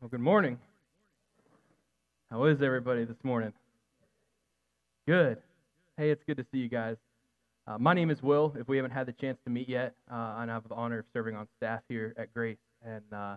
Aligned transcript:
Well, 0.00 0.08
good 0.08 0.20
morning. 0.20 0.58
How 2.30 2.46
is 2.46 2.62
everybody 2.62 3.04
this 3.04 3.18
morning? 3.22 3.52
Good. 5.06 5.36
Hey, 5.98 6.08
it's 6.08 6.22
good 6.26 6.38
to 6.38 6.46
see 6.50 6.56
you 6.56 6.70
guys. 6.70 6.96
Uh, 7.66 7.76
my 7.76 7.92
name 7.92 8.08
is 8.08 8.22
Will. 8.22 8.54
If 8.58 8.66
we 8.66 8.78
haven't 8.78 8.92
had 8.92 9.06
the 9.06 9.12
chance 9.12 9.36
to 9.44 9.50
meet 9.50 9.68
yet, 9.68 9.94
uh, 10.10 10.36
and 10.38 10.50
I 10.50 10.54
have 10.54 10.66
the 10.66 10.74
honor 10.74 11.00
of 11.00 11.04
serving 11.12 11.36
on 11.36 11.46
staff 11.58 11.82
here 11.86 12.14
at 12.16 12.32
Grace, 12.32 12.56
and 12.82 13.02
uh, 13.12 13.36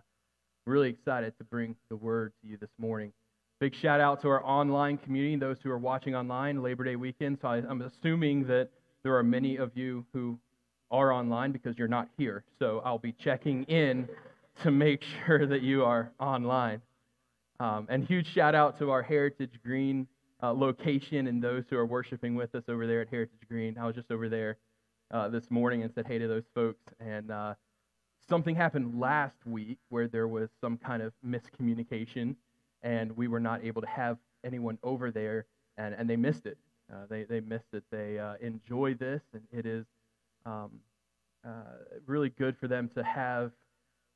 really 0.66 0.88
excited 0.88 1.38
to 1.38 1.44
bring 1.44 1.76
the 1.90 1.98
word 1.98 2.32
to 2.42 2.48
you 2.48 2.56
this 2.56 2.70
morning. 2.78 3.12
Big 3.60 3.76
shout 3.82 4.00
out 4.00 4.22
to 4.22 4.30
our 4.30 4.42
online 4.46 4.98
community, 5.00 5.36
those 5.36 5.58
who 5.64 5.70
are 5.70 5.78
watching 5.78 6.16
online 6.16 6.64
Labor 6.64 6.86
Day 6.86 6.96
weekend. 6.96 7.40
So 7.42 7.50
I, 7.50 7.58
I'm 7.58 7.82
assuming 7.82 8.48
that 8.48 8.70
there 9.04 9.18
are 9.18 9.24
many 9.24 9.58
of 9.58 9.72
you 9.76 10.06
who 10.14 10.40
are 10.92 11.12
online 11.12 11.52
because 11.52 11.78
you're 11.78 11.90
not 11.90 12.08
here. 12.18 12.46
So 12.58 12.82
I'll 12.86 13.00
be 13.00 13.14
checking 13.22 13.66
in 13.66 14.08
to 14.62 14.72
make 14.72 15.04
sure 15.26 15.46
that 15.46 15.62
you 15.62 15.84
are 15.84 16.12
online. 16.20 16.82
Um, 17.60 17.88
and 17.90 18.06
huge 18.06 18.28
shout 18.34 18.56
out 18.56 18.78
to 18.80 18.92
our 18.92 19.02
Heritage 19.02 19.60
Green 19.64 20.08
uh, 20.42 20.52
location 20.52 21.28
and 21.28 21.42
those 21.42 21.64
who 21.70 21.78
are 21.78 21.86
worshiping 21.86 22.36
with 22.36 22.54
us 22.56 22.64
over 22.68 22.86
there 22.86 23.02
at 23.02 23.10
Heritage 23.10 23.48
Green. 23.48 23.78
I 23.78 23.86
was 23.86 23.96
just 23.96 24.12
over 24.12 24.28
there 24.28 24.58
uh, 25.12 25.30
this 25.30 25.50
morning 25.50 25.84
and 25.84 25.92
said 25.94 26.06
hey 26.08 26.18
to 26.18 26.28
those 26.28 26.44
folks. 26.54 26.84
And 27.00 27.32
uh, 27.32 27.54
something 28.28 28.56
happened 28.56 29.00
last 29.00 29.38
week 29.46 29.78
where 29.90 30.08
there 30.08 30.28
was 30.28 30.50
some 30.60 30.78
kind 30.78 31.02
of 31.02 31.14
miscommunication, 31.26 32.36
and 32.82 33.16
we 33.16 33.28
were 33.28 33.40
not 33.40 33.64
able 33.64 33.82
to 33.82 33.88
have 33.88 34.18
anyone 34.44 34.78
over 34.84 35.12
there, 35.12 35.46
and, 35.78 35.96
and 35.96 36.10
they 36.10 36.18
missed 36.18 36.46
it. 36.46 36.58
Uh, 36.92 37.06
they, 37.10 37.24
they 37.24 37.40
missed 37.40 37.74
it. 37.74 37.84
They 37.92 38.20
uh, 38.20 38.34
enjoy 38.42 38.96
this, 38.96 39.22
and 39.34 39.44
it 39.52 39.66
is 39.66 39.86
um, 40.46 40.72
uh, 41.46 41.50
really 42.06 42.30
good 42.30 42.58
for 42.58 42.68
them 42.68 42.90
to 42.96 43.04
have 43.04 43.52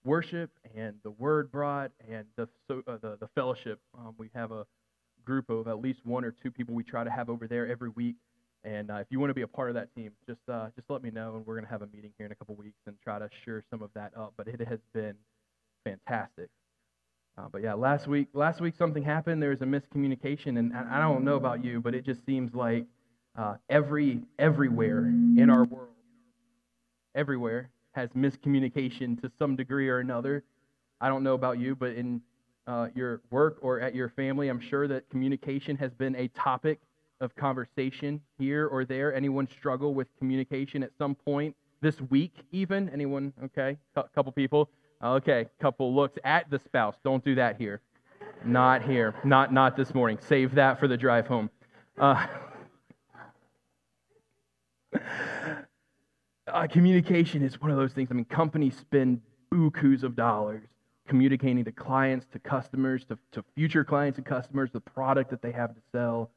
worship 0.07 0.49
and 0.75 0.95
the 1.03 1.11
word 1.11 1.51
brought 1.51 1.91
and 2.09 2.25
the 2.37 2.47
so, 2.67 2.81
uh, 2.87 2.97
the, 3.01 3.17
the 3.19 3.27
fellowship. 3.35 3.79
Um, 3.97 4.15
we 4.17 4.29
have 4.33 4.51
a 4.51 4.65
group 5.25 5.49
of 5.49 5.67
at 5.67 5.81
least 5.81 5.99
one 6.05 6.23
or 6.23 6.31
two 6.31 6.49
people 6.49 6.73
we 6.73 6.83
try 6.83 7.03
to 7.03 7.11
have 7.11 7.29
over 7.29 7.47
there 7.47 7.67
every 7.67 7.89
week. 7.89 8.15
And 8.63 8.89
uh, 8.89 8.95
if 8.95 9.07
you 9.09 9.19
want 9.19 9.29
to 9.29 9.33
be 9.33 9.43
a 9.43 9.47
part 9.47 9.69
of 9.69 9.75
that 9.75 9.93
team, 9.93 10.11
just 10.25 10.39
uh, 10.51 10.69
just 10.75 10.89
let 10.89 11.03
me 11.03 11.11
know, 11.11 11.35
and 11.35 11.45
we're 11.45 11.55
going 11.55 11.65
to 11.65 11.71
have 11.71 11.83
a 11.83 11.87
meeting 11.87 12.11
here 12.17 12.25
in 12.25 12.31
a 12.31 12.35
couple 12.35 12.55
weeks 12.55 12.79
and 12.87 12.95
try 13.03 13.19
to 13.19 13.29
shore 13.45 13.63
some 13.69 13.81
of 13.81 13.91
that 13.93 14.11
up. 14.17 14.33
But 14.35 14.47
it 14.47 14.65
has 14.67 14.79
been 14.93 15.13
fantastic. 15.83 16.49
Uh, 17.37 17.47
but 17.51 17.61
yeah, 17.61 17.75
last 17.75 18.07
week 18.07 18.29
last 18.33 18.59
week 18.59 18.73
something 18.77 19.03
happened. 19.03 19.43
There 19.43 19.51
was 19.51 19.61
a 19.61 19.65
miscommunication, 19.65 20.57
and 20.57 20.73
I 20.73 20.99
don't 20.99 21.23
know 21.23 21.35
about 21.35 21.63
you, 21.63 21.81
but 21.81 21.93
it 21.93 22.03
just 22.03 22.25
seems 22.25 22.55
like 22.55 22.85
uh, 23.37 23.55
every 23.69 24.21
everywhere 24.39 25.05
in 25.05 25.49
our 25.49 25.65
world, 25.65 25.89
everywhere 27.13 27.69
has 27.97 28.09
miscommunication 28.11 29.19
to 29.19 29.31
some 29.39 29.55
degree 29.55 29.89
or 29.89 29.97
another. 29.97 30.43
I 31.01 31.09
don't 31.09 31.23
know 31.23 31.33
about 31.33 31.57
you, 31.57 31.75
but 31.75 31.93
in 31.93 32.21
uh, 32.67 32.89
your 32.93 33.21
work 33.31 33.57
or 33.61 33.79
at 33.79 33.95
your 33.95 34.09
family, 34.09 34.49
I'm 34.49 34.59
sure 34.59 34.87
that 34.87 35.09
communication 35.09 35.75
has 35.77 35.91
been 35.95 36.15
a 36.15 36.27
topic 36.29 36.79
of 37.21 37.35
conversation 37.35 38.21
here 38.37 38.67
or 38.67 38.85
there. 38.85 39.15
Anyone 39.15 39.47
struggle 39.47 39.95
with 39.95 40.07
communication 40.19 40.83
at 40.83 40.91
some 40.99 41.15
point 41.15 41.55
this 41.81 41.99
week, 42.11 42.35
even? 42.51 42.87
Anyone? 42.89 43.33
Okay, 43.45 43.75
a 43.95 44.03
couple 44.13 44.31
people. 44.31 44.69
Okay, 45.03 45.47
couple 45.59 45.95
looks 45.95 46.19
at 46.23 46.47
the 46.51 46.59
spouse. 46.65 46.95
Don't 47.03 47.25
do 47.25 47.33
that 47.33 47.57
here. 47.57 47.81
Not 48.45 48.83
here. 48.83 49.15
Not 49.23 49.51
not 49.51 49.75
this 49.75 49.95
morning. 49.95 50.19
Save 50.21 50.53
that 50.53 50.79
for 50.79 50.87
the 50.87 50.97
drive 50.97 51.25
home. 51.25 51.49
Uh, 51.97 52.27
uh, 56.47 56.67
communication 56.67 57.43
is 57.43 57.59
one 57.61 57.71
of 57.71 57.77
those 57.77 57.93
things. 57.93 58.09
I 58.11 58.13
mean, 58.13 58.25
companies 58.25 58.77
spend 58.77 59.21
bukus 59.53 60.03
of 60.03 60.15
dollars 60.15 60.63
communicating 61.07 61.63
to 61.63 61.71
clients, 61.71 62.25
to 62.33 62.39
customers, 62.39 63.05
to, 63.05 63.17
to 63.31 63.43
future 63.55 63.83
clients 63.83 64.17
and 64.17 64.25
customers, 64.25 64.69
the 64.71 64.79
product 64.79 65.29
that 65.29 65.41
they 65.41 65.51
have 65.51 65.73
to 65.73 65.81
sell. 65.91 66.31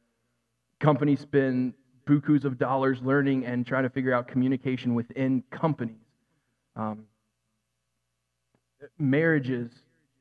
Companies 0.78 1.20
spend 1.20 1.74
bukus 2.06 2.44
of 2.44 2.58
dollars 2.58 3.00
learning 3.02 3.44
and 3.44 3.66
trying 3.66 3.82
to 3.82 3.90
figure 3.90 4.12
out 4.12 4.28
communication 4.28 4.94
within 4.94 5.42
companies. 5.50 5.96
Um, 6.76 7.04
marriages 8.98 9.70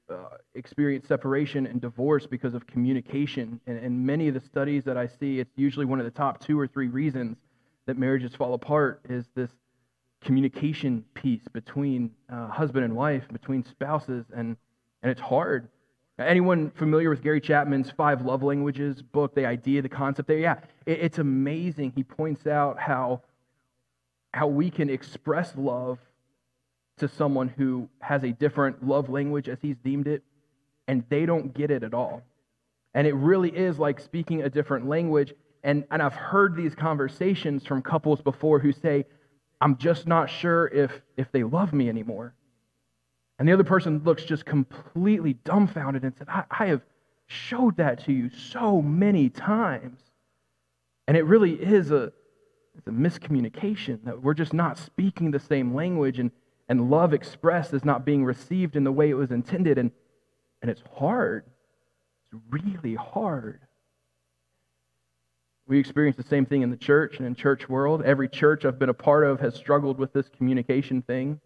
uh, 0.10 0.38
experience 0.56 1.08
separation 1.08 1.68
and 1.68 1.80
divorce 1.80 2.26
because 2.26 2.56
of 2.56 2.66
communication. 2.66 3.60
And, 3.68 3.78
and 3.78 4.06
many 4.06 4.28
of 4.28 4.34
the 4.34 4.42
studies 4.42 4.84
that 4.86 4.98
I 4.98 5.08
see, 5.08 5.40
it's 5.40 5.52
usually 5.56 5.86
one 5.86 6.00
of 6.00 6.06
the 6.06 6.12
top 6.12 6.44
two 6.44 6.60
or 6.60 6.68
three 6.68 6.88
reasons 6.88 7.38
that 7.86 7.98
marriages 7.98 8.34
fall 8.36 8.56
apart 8.56 9.02
is 9.08 9.26
this 9.36 9.52
communication 10.22 11.04
piece 11.14 11.42
between 11.54 12.12
uh, 12.32 12.48
husband 12.48 12.86
and 12.86 12.96
wife, 12.96 13.24
between 13.32 13.64
spouses, 13.64 14.26
and, 14.36 14.58
and 15.02 15.12
it's 15.12 15.22
hard. 15.22 15.70
Anyone 16.18 16.72
familiar 16.72 17.10
with 17.10 17.24
Gary 17.24 17.40
Chapman's 17.40 17.92
Five 17.92 18.26
Love 18.26 18.44
Languages 18.44 19.02
book, 19.02 19.34
the 19.34 19.46
idea, 19.46 19.82
the 19.82 19.90
concept 19.90 20.28
there? 20.28 20.38
Yeah, 20.38 20.58
it, 20.86 21.00
it's 21.00 21.18
amazing. 21.18 21.94
He 21.96 22.04
points 22.04 22.46
out 22.46 22.78
how, 22.78 23.22
how 24.34 24.48
we 24.48 24.70
can 24.70 24.90
express 24.90 25.54
love 25.56 26.00
to 26.98 27.08
someone 27.08 27.48
who 27.48 27.88
has 28.02 28.24
a 28.24 28.32
different 28.34 28.86
love 28.86 29.08
language 29.10 29.48
as 29.48 29.58
he's 29.62 29.78
deemed 29.78 30.08
it, 30.08 30.22
and 30.90 31.06
they 31.08 31.26
don't 31.26 31.54
get 31.54 31.72
it 31.72 31.84
at 31.84 31.94
all. 31.94 32.24
And 32.94 33.08
it 33.08 33.14
really 33.14 33.50
is 33.50 33.80
like 33.80 34.02
speaking 34.02 34.42
a 34.42 34.50
different 34.50 34.90
language. 34.90 35.34
And, 35.64 35.86
and 35.92 36.02
I've 36.02 36.16
heard 36.16 36.56
these 36.56 36.76
conversations 36.76 37.66
from 37.66 37.82
couples 37.82 38.22
before 38.22 38.60
who 38.60 38.74
say, 38.74 39.06
I'm 39.62 39.78
just 39.78 40.08
not 40.08 40.30
sure 40.30 40.68
if, 40.68 41.02
if 41.18 41.32
they 41.32 41.44
love 41.44 41.74
me 41.74 41.90
anymore. 41.90 42.34
And 43.38 43.48
the 43.48 43.54
other 43.54 43.64
person 43.64 44.04
looks 44.04 44.24
just 44.24 44.46
completely 44.46 45.34
dumbfounded 45.34 46.04
and 46.04 46.14
said, 46.18 46.28
I, 46.30 46.44
I 46.50 46.66
have 46.68 46.82
showed 47.28 47.78
that 47.78 48.04
to 48.06 48.14
you 48.14 48.30
so 48.30 48.82
many 48.82 49.30
times. 49.30 50.00
And 51.08 51.16
it 51.16 51.24
really 51.24 51.54
is 51.54 51.92
a, 51.92 52.12
it's 52.78 52.88
a 52.88 52.92
miscommunication 52.92 54.04
that 54.06 54.22
we're 54.22 54.34
just 54.34 54.54
not 54.54 54.78
speaking 54.78 55.32
the 55.32 55.40
same 55.40 55.74
language 55.74 56.20
and, 56.20 56.32
and 56.68 56.90
love 56.90 57.14
expressed 57.14 57.74
is 57.74 57.86
not 57.86 58.06
being 58.06 58.24
received 58.24 58.76
in 58.76 58.84
the 58.84 58.92
way 58.92 59.10
it 59.10 59.16
was 59.16 59.32
intended. 59.32 59.78
And, 59.78 59.92
and 60.62 60.70
it's 60.70 60.84
hard. 60.98 61.46
It's 62.32 62.42
really 62.50 62.96
hard. 62.96 63.62
We 65.70 65.78
experience 65.78 66.18
the 66.18 66.24
same 66.24 66.48
thing 66.48 66.64
in 66.64 66.72
the 66.72 66.78
church 66.78 67.18
and 67.20 67.28
in 67.28 67.36
church 67.36 67.70
world. 67.70 68.02
Every 68.02 68.28
church 68.28 68.66
I've 68.66 68.80
been 68.80 68.90
a 68.90 68.94
part 68.94 69.24
of 69.24 69.40
has 69.40 69.54
struggled 69.54 70.00
with 70.00 70.12
this 70.14 70.28
communication 70.28 71.04
thing. 71.04 71.40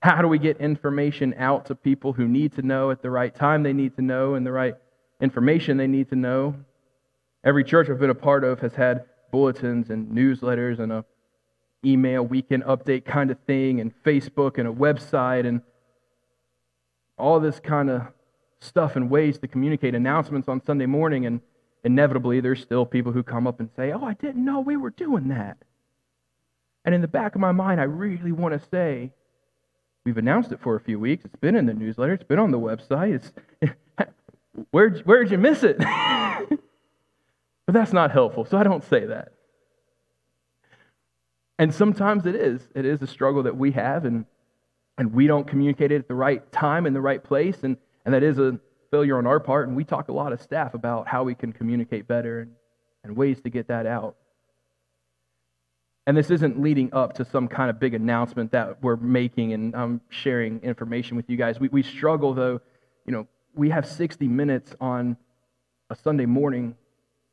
How 0.00 0.22
do 0.22 0.28
we 0.28 0.38
get 0.38 0.58
information 0.58 1.34
out 1.36 1.66
to 1.66 1.74
people 1.74 2.12
who 2.12 2.28
need 2.28 2.54
to 2.54 2.62
know 2.62 2.92
at 2.92 3.02
the 3.02 3.10
right 3.10 3.34
time 3.34 3.64
they 3.64 3.72
need 3.72 3.96
to 3.96 4.02
know 4.02 4.34
and 4.34 4.46
the 4.46 4.52
right 4.52 4.76
information 5.20 5.76
they 5.76 5.88
need 5.88 6.08
to 6.10 6.14
know? 6.14 6.54
Every 7.42 7.64
church 7.64 7.90
I've 7.90 7.98
been 7.98 8.10
a 8.10 8.14
part 8.14 8.44
of 8.44 8.60
has 8.60 8.74
had 8.74 9.06
bulletins 9.32 9.90
and 9.90 10.06
newsletters 10.12 10.78
and 10.78 10.92
a 10.92 11.04
email 11.84 12.24
weekend 12.24 12.62
update 12.62 13.04
kind 13.06 13.32
of 13.32 13.40
thing 13.40 13.80
and 13.80 13.92
Facebook 14.04 14.58
and 14.58 14.68
a 14.68 14.72
website 14.72 15.48
and 15.48 15.62
all 17.18 17.40
this 17.40 17.58
kind 17.58 17.90
of 17.90 18.02
stuff 18.60 18.94
and 18.94 19.10
ways 19.10 19.36
to 19.40 19.48
communicate 19.48 19.96
announcements 19.96 20.48
on 20.48 20.64
Sunday 20.64 20.86
morning 20.86 21.26
and 21.26 21.40
inevitably 21.84 22.40
there's 22.40 22.60
still 22.60 22.86
people 22.86 23.12
who 23.12 23.22
come 23.22 23.46
up 23.46 23.60
and 23.60 23.70
say, 23.76 23.92
"Oh, 23.92 24.04
I 24.04 24.14
didn't 24.14 24.44
know 24.44 24.60
we 24.60 24.76
were 24.76 24.90
doing 24.90 25.28
that." 25.28 25.58
And 26.84 26.94
in 26.94 27.00
the 27.00 27.08
back 27.08 27.34
of 27.34 27.40
my 27.40 27.52
mind, 27.52 27.80
I 27.80 27.84
really 27.84 28.32
want 28.32 28.60
to 28.60 28.68
say, 28.68 29.12
We've 30.08 30.16
announced 30.16 30.52
it 30.52 30.60
for 30.60 30.74
a 30.74 30.80
few 30.80 30.98
weeks. 30.98 31.26
It's 31.26 31.36
been 31.36 31.54
in 31.54 31.66
the 31.66 31.74
newsletter. 31.74 32.14
It's 32.14 32.24
been 32.24 32.38
on 32.38 32.50
the 32.50 32.58
website. 32.58 33.30
It's, 33.60 33.70
where'd, 34.70 35.00
where'd 35.00 35.30
you 35.30 35.36
miss 35.36 35.62
it? 35.62 35.76
but 35.78 36.58
that's 37.66 37.92
not 37.92 38.10
helpful, 38.10 38.46
so 38.46 38.56
I 38.56 38.62
don't 38.62 38.82
say 38.82 39.04
that. 39.04 39.32
And 41.58 41.74
sometimes 41.74 42.24
it 42.24 42.34
is. 42.34 42.66
It 42.74 42.86
is 42.86 43.02
a 43.02 43.06
struggle 43.06 43.42
that 43.42 43.58
we 43.58 43.72
have, 43.72 44.06
and, 44.06 44.24
and 44.96 45.12
we 45.12 45.26
don't 45.26 45.46
communicate 45.46 45.92
it 45.92 45.96
at 45.96 46.08
the 46.08 46.14
right 46.14 46.50
time 46.52 46.86
in 46.86 46.94
the 46.94 47.02
right 47.02 47.22
place, 47.22 47.58
and, 47.62 47.76
and 48.06 48.14
that 48.14 48.22
is 48.22 48.38
a 48.38 48.58
failure 48.90 49.18
on 49.18 49.26
our 49.26 49.40
part. 49.40 49.68
And 49.68 49.76
we 49.76 49.84
talk 49.84 50.08
a 50.08 50.12
lot 50.12 50.32
of 50.32 50.40
staff 50.40 50.74
about 50.74 51.08
how 51.08 51.24
we 51.24 51.34
can 51.34 51.52
communicate 51.52 52.06
better 52.06 52.40
and, 52.40 52.52
and 53.04 53.16
ways 53.16 53.40
to 53.42 53.50
get 53.50 53.68
that 53.68 53.86
out. 53.86 54.16
And 56.06 56.16
this 56.16 56.30
isn't 56.30 56.60
leading 56.60 56.92
up 56.94 57.12
to 57.14 57.24
some 57.24 57.48
kind 57.48 57.68
of 57.68 57.78
big 57.78 57.92
announcement 57.92 58.52
that 58.52 58.82
we're 58.82 58.96
making 58.96 59.52
and 59.52 59.76
I'm 59.76 60.00
sharing 60.08 60.60
information 60.60 61.16
with 61.16 61.28
you 61.28 61.36
guys. 61.36 61.60
We, 61.60 61.68
we 61.68 61.82
struggle, 61.82 62.32
though, 62.32 62.60
you 63.04 63.12
know, 63.12 63.26
we 63.54 63.70
have 63.70 63.86
60 63.86 64.26
minutes 64.26 64.74
on 64.80 65.16
a 65.90 65.94
Sunday 65.94 66.26
morning, 66.26 66.76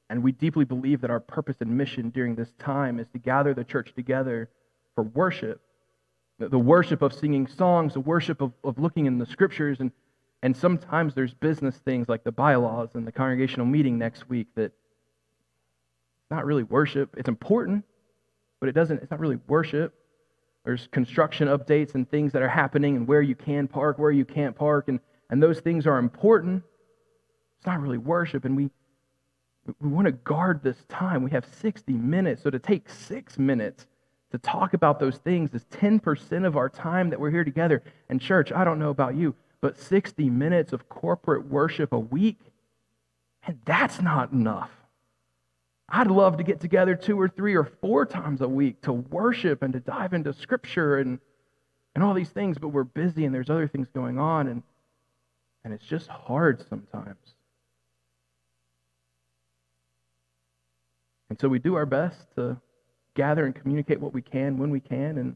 and 0.09 0.23
we 0.23 0.31
deeply 0.31 0.65
believe 0.65 1.01
that 1.01 1.09
our 1.09 1.19
purpose 1.19 1.57
and 1.59 1.77
mission 1.77 2.09
during 2.09 2.35
this 2.35 2.51
time 2.59 2.99
is 2.99 3.07
to 3.13 3.19
gather 3.19 3.53
the 3.53 3.63
church 3.63 3.93
together 3.95 4.49
for 4.93 5.03
worship. 5.03 5.61
The 6.37 6.59
worship 6.59 7.01
of 7.01 7.13
singing 7.13 7.47
songs, 7.47 7.93
the 7.93 8.01
worship 8.01 8.41
of, 8.41 8.51
of 8.63 8.77
looking 8.77 9.05
in 9.05 9.19
the 9.19 9.25
scriptures, 9.25 9.79
and, 9.79 9.91
and 10.45 10.55
sometimes 10.55 11.13
there's 11.13 11.33
business 11.33 11.75
things 11.77 12.07
like 12.07 12.23
the 12.23 12.31
bylaws 12.31 12.89
and 12.93 13.05
the 13.05 13.11
congregational 13.11 13.65
meeting 13.65 13.97
next 13.97 14.29
week 14.29 14.47
that 14.55 14.71
not 16.31 16.45
really 16.45 16.63
worship. 16.63 17.15
It's 17.17 17.27
important, 17.27 17.83
but 18.59 18.69
it 18.69 18.71
doesn't, 18.71 19.01
it's 19.01 19.11
not 19.11 19.19
really 19.19 19.39
worship. 19.47 19.93
There's 20.63 20.87
construction 20.91 21.47
updates 21.47 21.95
and 21.95 22.09
things 22.09 22.31
that 22.31 22.41
are 22.41 22.49
happening 22.49 22.95
and 22.95 23.07
where 23.07 23.21
you 23.21 23.35
can 23.35 23.67
park, 23.67 23.99
where 23.99 24.11
you 24.11 24.25
can't 24.25 24.55
park, 24.55 24.87
and 24.87 24.99
and 25.29 25.41
those 25.41 25.59
things 25.59 25.87
are 25.87 25.97
important, 25.97 26.63
it's 27.57 27.65
not 27.65 27.81
really 27.81 27.97
worship. 27.97 28.45
And 28.45 28.55
we, 28.55 28.69
we 29.81 29.89
want 29.89 30.05
to 30.05 30.11
guard 30.11 30.61
this 30.63 30.77
time. 30.87 31.23
We 31.23 31.31
have 31.31 31.45
60 31.61 31.93
minutes. 31.93 32.43
So 32.43 32.49
to 32.49 32.59
take 32.59 32.89
six 32.89 33.39
minutes 33.39 33.87
to 34.31 34.37
talk 34.37 34.73
about 34.73 34.99
those 34.99 35.17
things 35.17 35.53
is 35.53 35.65
10% 35.71 36.45
of 36.45 36.57
our 36.57 36.69
time 36.69 37.09
that 37.09 37.19
we're 37.19 37.31
here 37.31 37.43
together. 37.43 37.81
And, 38.09 38.21
church, 38.21 38.51
I 38.51 38.63
don't 38.63 38.79
know 38.79 38.89
about 38.89 39.15
you, 39.15 39.33
but 39.65 39.79
60 39.79 40.29
minutes 40.29 40.73
of 40.73 40.87
corporate 40.89 41.47
worship 41.47 41.91
a 41.91 41.97
week, 41.97 42.37
and 43.47 43.57
that's 43.65 43.99
not 43.99 44.31
enough. 44.31 44.69
I'd 45.89 46.05
love 46.05 46.37
to 46.37 46.43
get 46.43 46.59
together 46.59 46.93
two 46.93 47.19
or 47.19 47.27
three 47.27 47.55
or 47.55 47.63
four 47.63 48.05
times 48.05 48.41
a 48.41 48.47
week 48.47 48.83
to 48.83 48.93
worship 48.93 49.63
and 49.63 49.73
to 49.73 49.79
dive 49.79 50.13
into 50.13 50.33
scripture 50.33 50.99
and, 50.99 51.17
and 51.95 52.03
all 52.03 52.13
these 52.13 52.29
things, 52.29 52.59
but 52.59 52.67
we're 52.67 52.83
busy 52.83 53.25
and 53.25 53.33
there's 53.33 53.49
other 53.49 53.67
things 53.67 53.87
going 53.91 54.19
on, 54.19 54.47
and, 54.49 54.61
and 55.63 55.73
it's 55.73 55.87
just 55.87 56.09
hard 56.09 56.63
sometimes. 56.69 57.33
And 61.31 61.41
so 61.41 61.47
we 61.47 61.57
do 61.57 61.73
our 61.73 61.87
best 61.87 62.19
to 62.35 62.57
gather 63.15 63.47
and 63.47 63.55
communicate 63.55 63.99
what 63.99 64.13
we 64.13 64.21
can 64.21 64.59
when 64.59 64.69
we 64.69 64.79
can, 64.79 65.17
and, 65.17 65.35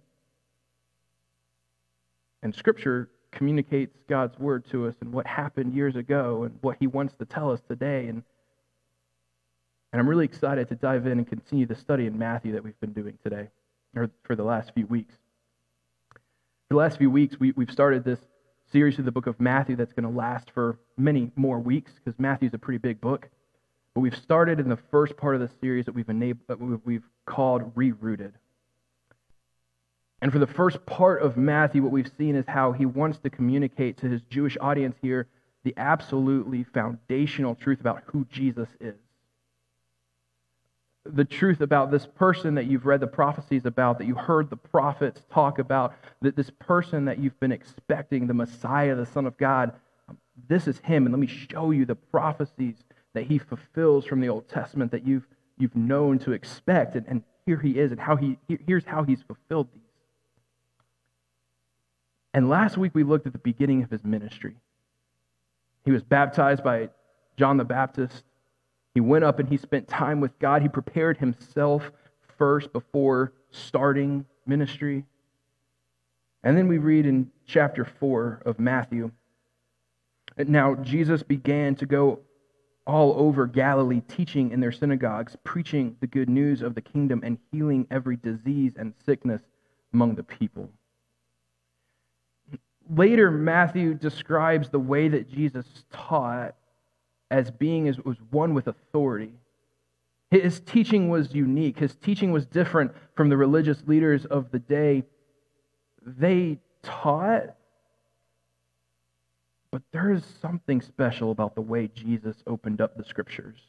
and 2.44 2.54
Scripture 2.54 3.10
communicates 3.32 3.96
God's 4.08 4.38
word 4.40 4.66
to 4.72 4.88
us 4.88 4.96
and 5.02 5.14
what 5.14 5.28
happened 5.28 5.74
years 5.74 5.96
ago 5.96 6.44
and 6.44 6.58
what 6.62 6.78
He 6.80 6.88
wants 6.88 7.14
to 7.20 7.26
tell 7.26 7.52
us 7.52 7.62
today. 7.68 8.08
And 8.08 8.24
and 9.92 10.00
I'm 10.00 10.08
really 10.08 10.26
excited 10.26 10.70
to 10.70 10.76
dive 10.76 11.08
in 11.08 11.14
and 11.14 11.28
continue 11.28 11.66
the 11.66 11.76
study 11.76 12.06
in 12.06 12.18
Matthew 12.18 12.54
that 12.54 12.64
we've 12.64 12.80
been 12.80 12.94
doing 12.94 13.18
today, 13.24 13.50
or 13.96 14.10
for 14.24 14.36
the 14.36 14.44
last 14.44 14.72
few 14.76 14.86
weeks. 14.86 15.16
For 16.14 16.76
the 16.76 16.78
last 16.78 17.00
few 17.00 17.10
weeks, 17.10 17.40
we, 17.40 17.54
we've 17.54 17.72
started 17.72 18.04
this 18.04 18.20
series 18.72 18.96
through 18.96 19.06
the 19.06 19.12
book 19.12 19.26
of 19.26 19.40
Matthew 19.40 19.76
that's 19.76 19.94
going 19.94 20.04
to 20.04 20.16
last 20.16 20.52
for 20.52 20.78
many 20.96 21.32
more 21.36 21.60
weeks 21.60 21.92
because 21.94 22.20
Matthew's 22.20 22.54
a 22.54 22.60
pretty 22.60 22.78
big 22.78 23.02
book. 23.02 23.28
But 23.96 24.02
we've 24.02 24.16
started 24.16 24.60
in 24.60 24.70
the 24.70 24.78
first 24.92 25.18
part 25.18 25.34
of 25.34 25.42
the 25.42 25.50
series 25.60 25.86
that 25.86 25.96
we've, 25.96 26.08
enabled, 26.08 26.82
we've 26.86 27.04
called 27.26 27.74
Rerooted. 27.74 28.34
And 30.22 30.32
for 30.32 30.40
the 30.40 30.48
first 30.48 30.86
part 30.86 31.22
of 31.22 31.38
Matthew, 31.38 31.82
what 31.82 31.92
we've 31.92 32.12
seen 32.18 32.36
is 32.36 32.46
how 32.48 32.72
he 32.74 32.86
wants 32.86 33.20
to 33.20 33.30
communicate 33.30 33.98
to 33.98 34.10
his 34.10 34.22
Jewish 34.30 34.58
audience 34.60 34.96
here 35.02 35.28
the 35.64 35.74
absolutely 35.78 36.64
foundational 36.64 37.56
truth 37.56 37.80
about 37.80 38.04
who 38.08 38.26
Jesus 38.32 38.70
is 38.80 38.96
the 41.06 41.26
truth 41.26 41.62
about 41.62 41.92
this 41.92 42.06
person 42.06 42.56
that 42.56 42.66
you've 42.66 42.86
read 42.86 43.00
the 43.00 43.08
prophecies 43.08 43.66
about, 43.66 43.98
that 43.98 44.08
you 44.08 44.16
heard 44.16 44.50
the 44.50 44.58
prophets 44.58 45.22
talk 45.32 45.60
about, 45.60 45.94
that 46.22 46.36
this 46.36 46.52
person 46.60 47.06
that 47.06 47.20
you've 47.20 47.40
been 47.40 47.52
expecting, 47.52 48.28
the 48.28 48.34
Messiah, 48.34 48.96
the 48.96 49.06
Son 49.06 49.26
of 49.26 49.38
God, 49.38 49.74
um, 50.08 50.18
this 50.48 50.68
is 50.68 50.80
him. 50.80 51.06
And 51.06 51.14
let 51.14 51.20
me 51.20 51.28
show 51.28 51.72
you 51.72 51.86
the 51.86 51.96
prophecies 51.96 52.76
that 53.14 53.24
he 53.24 53.38
fulfills 53.38 54.06
from 54.06 54.22
the 54.22 54.30
Old 54.30 54.48
Testament 54.48 54.92
that 54.92 55.06
you've, 55.06 55.28
you've 55.58 55.76
known 55.76 56.20
to 56.20 56.32
expect. 56.32 56.96
And, 56.96 57.08
and 57.08 57.24
here 57.46 57.60
he 57.60 57.80
is, 57.80 57.92
and 57.92 58.00
how 58.00 58.16
he, 58.16 58.38
here's 58.68 58.86
how 58.86 59.04
he's 59.04 59.22
fulfilled 59.24 59.68
these. 59.74 59.84
And 62.34 62.50
last 62.50 62.78
week 62.78 62.94
we 62.94 63.04
looked 63.04 63.28
at 63.28 63.34
the 63.34 63.40
beginning 63.40 63.84
of 63.84 63.90
his 63.90 64.04
ministry. 64.04 64.56
He 65.86 65.92
was 65.92 66.04
baptized 66.04 66.64
by 66.64 66.90
John 67.38 67.58
the 67.58 67.64
Baptist. 67.64 68.24
He 68.94 69.00
went 69.00 69.24
up 69.24 69.40
and 69.40 69.50
he 69.50 69.58
spent 69.58 69.88
time 69.88 70.20
with 70.20 70.38
God. 70.40 70.62
He 70.62 70.70
prepared 70.70 71.18
himself 71.18 71.92
first 72.38 72.72
before 72.72 73.34
starting 73.52 74.26
ministry. 74.46 75.06
And 76.44 76.58
then 76.58 76.68
we 76.68 76.78
read 76.78 77.06
in 77.06 77.32
chapter 77.46 77.86
4 77.86 78.44
of 78.46 78.60
Matthew. 78.60 79.12
Now, 80.38 80.76
Jesus 80.76 81.24
began 81.24 81.76
to 81.76 81.86
go 81.86 82.20
all 82.88 83.14
over 83.18 83.46
Galilee, 83.46 84.02
teaching 84.08 84.52
in 84.52 84.60
their 84.60 84.72
synagogues, 84.72 85.36
preaching 85.44 85.96
the 86.00 86.08
good 86.08 86.30
news 86.30 86.62
of 86.62 86.76
the 86.76 86.82
kingdom, 86.82 87.22
and 87.24 87.38
healing 87.52 87.86
every 87.92 88.16
disease 88.16 88.74
and 88.78 88.94
sickness 89.06 89.42
among 89.94 90.16
the 90.16 90.24
people. 90.24 90.70
Later, 92.90 93.30
Matthew 93.30 93.94
describes 93.94 94.70
the 94.70 94.80
way 94.80 95.10
that 95.10 95.30
Jesus 95.30 95.66
taught 95.92 96.56
as 97.30 97.52
being 97.52 97.88
as 97.88 98.00
was 98.00 98.18
one 98.32 98.56
with 98.56 98.68
authority. 98.68 99.34
His 100.32 100.60
teaching 100.60 101.10
was 101.10 101.34
unique. 101.34 101.78
His 101.78 101.96
teaching 101.96 102.32
was 102.32 102.46
different 102.46 102.92
from 103.16 103.30
the 103.30 103.38
religious 103.38 103.84
leaders 103.86 104.26
of 104.26 104.52
the 104.52 104.60
day. 104.60 105.04
They 106.06 106.60
taught, 106.82 107.56
but 109.72 109.82
there 109.92 110.12
is 110.12 110.24
something 110.42 110.82
special 110.82 111.32
about 111.32 111.54
the 111.56 111.62
way 111.62 111.90
Jesus 111.94 112.38
opened 112.48 112.82
up 112.82 112.98
the 112.98 113.04
scriptures. 113.04 113.60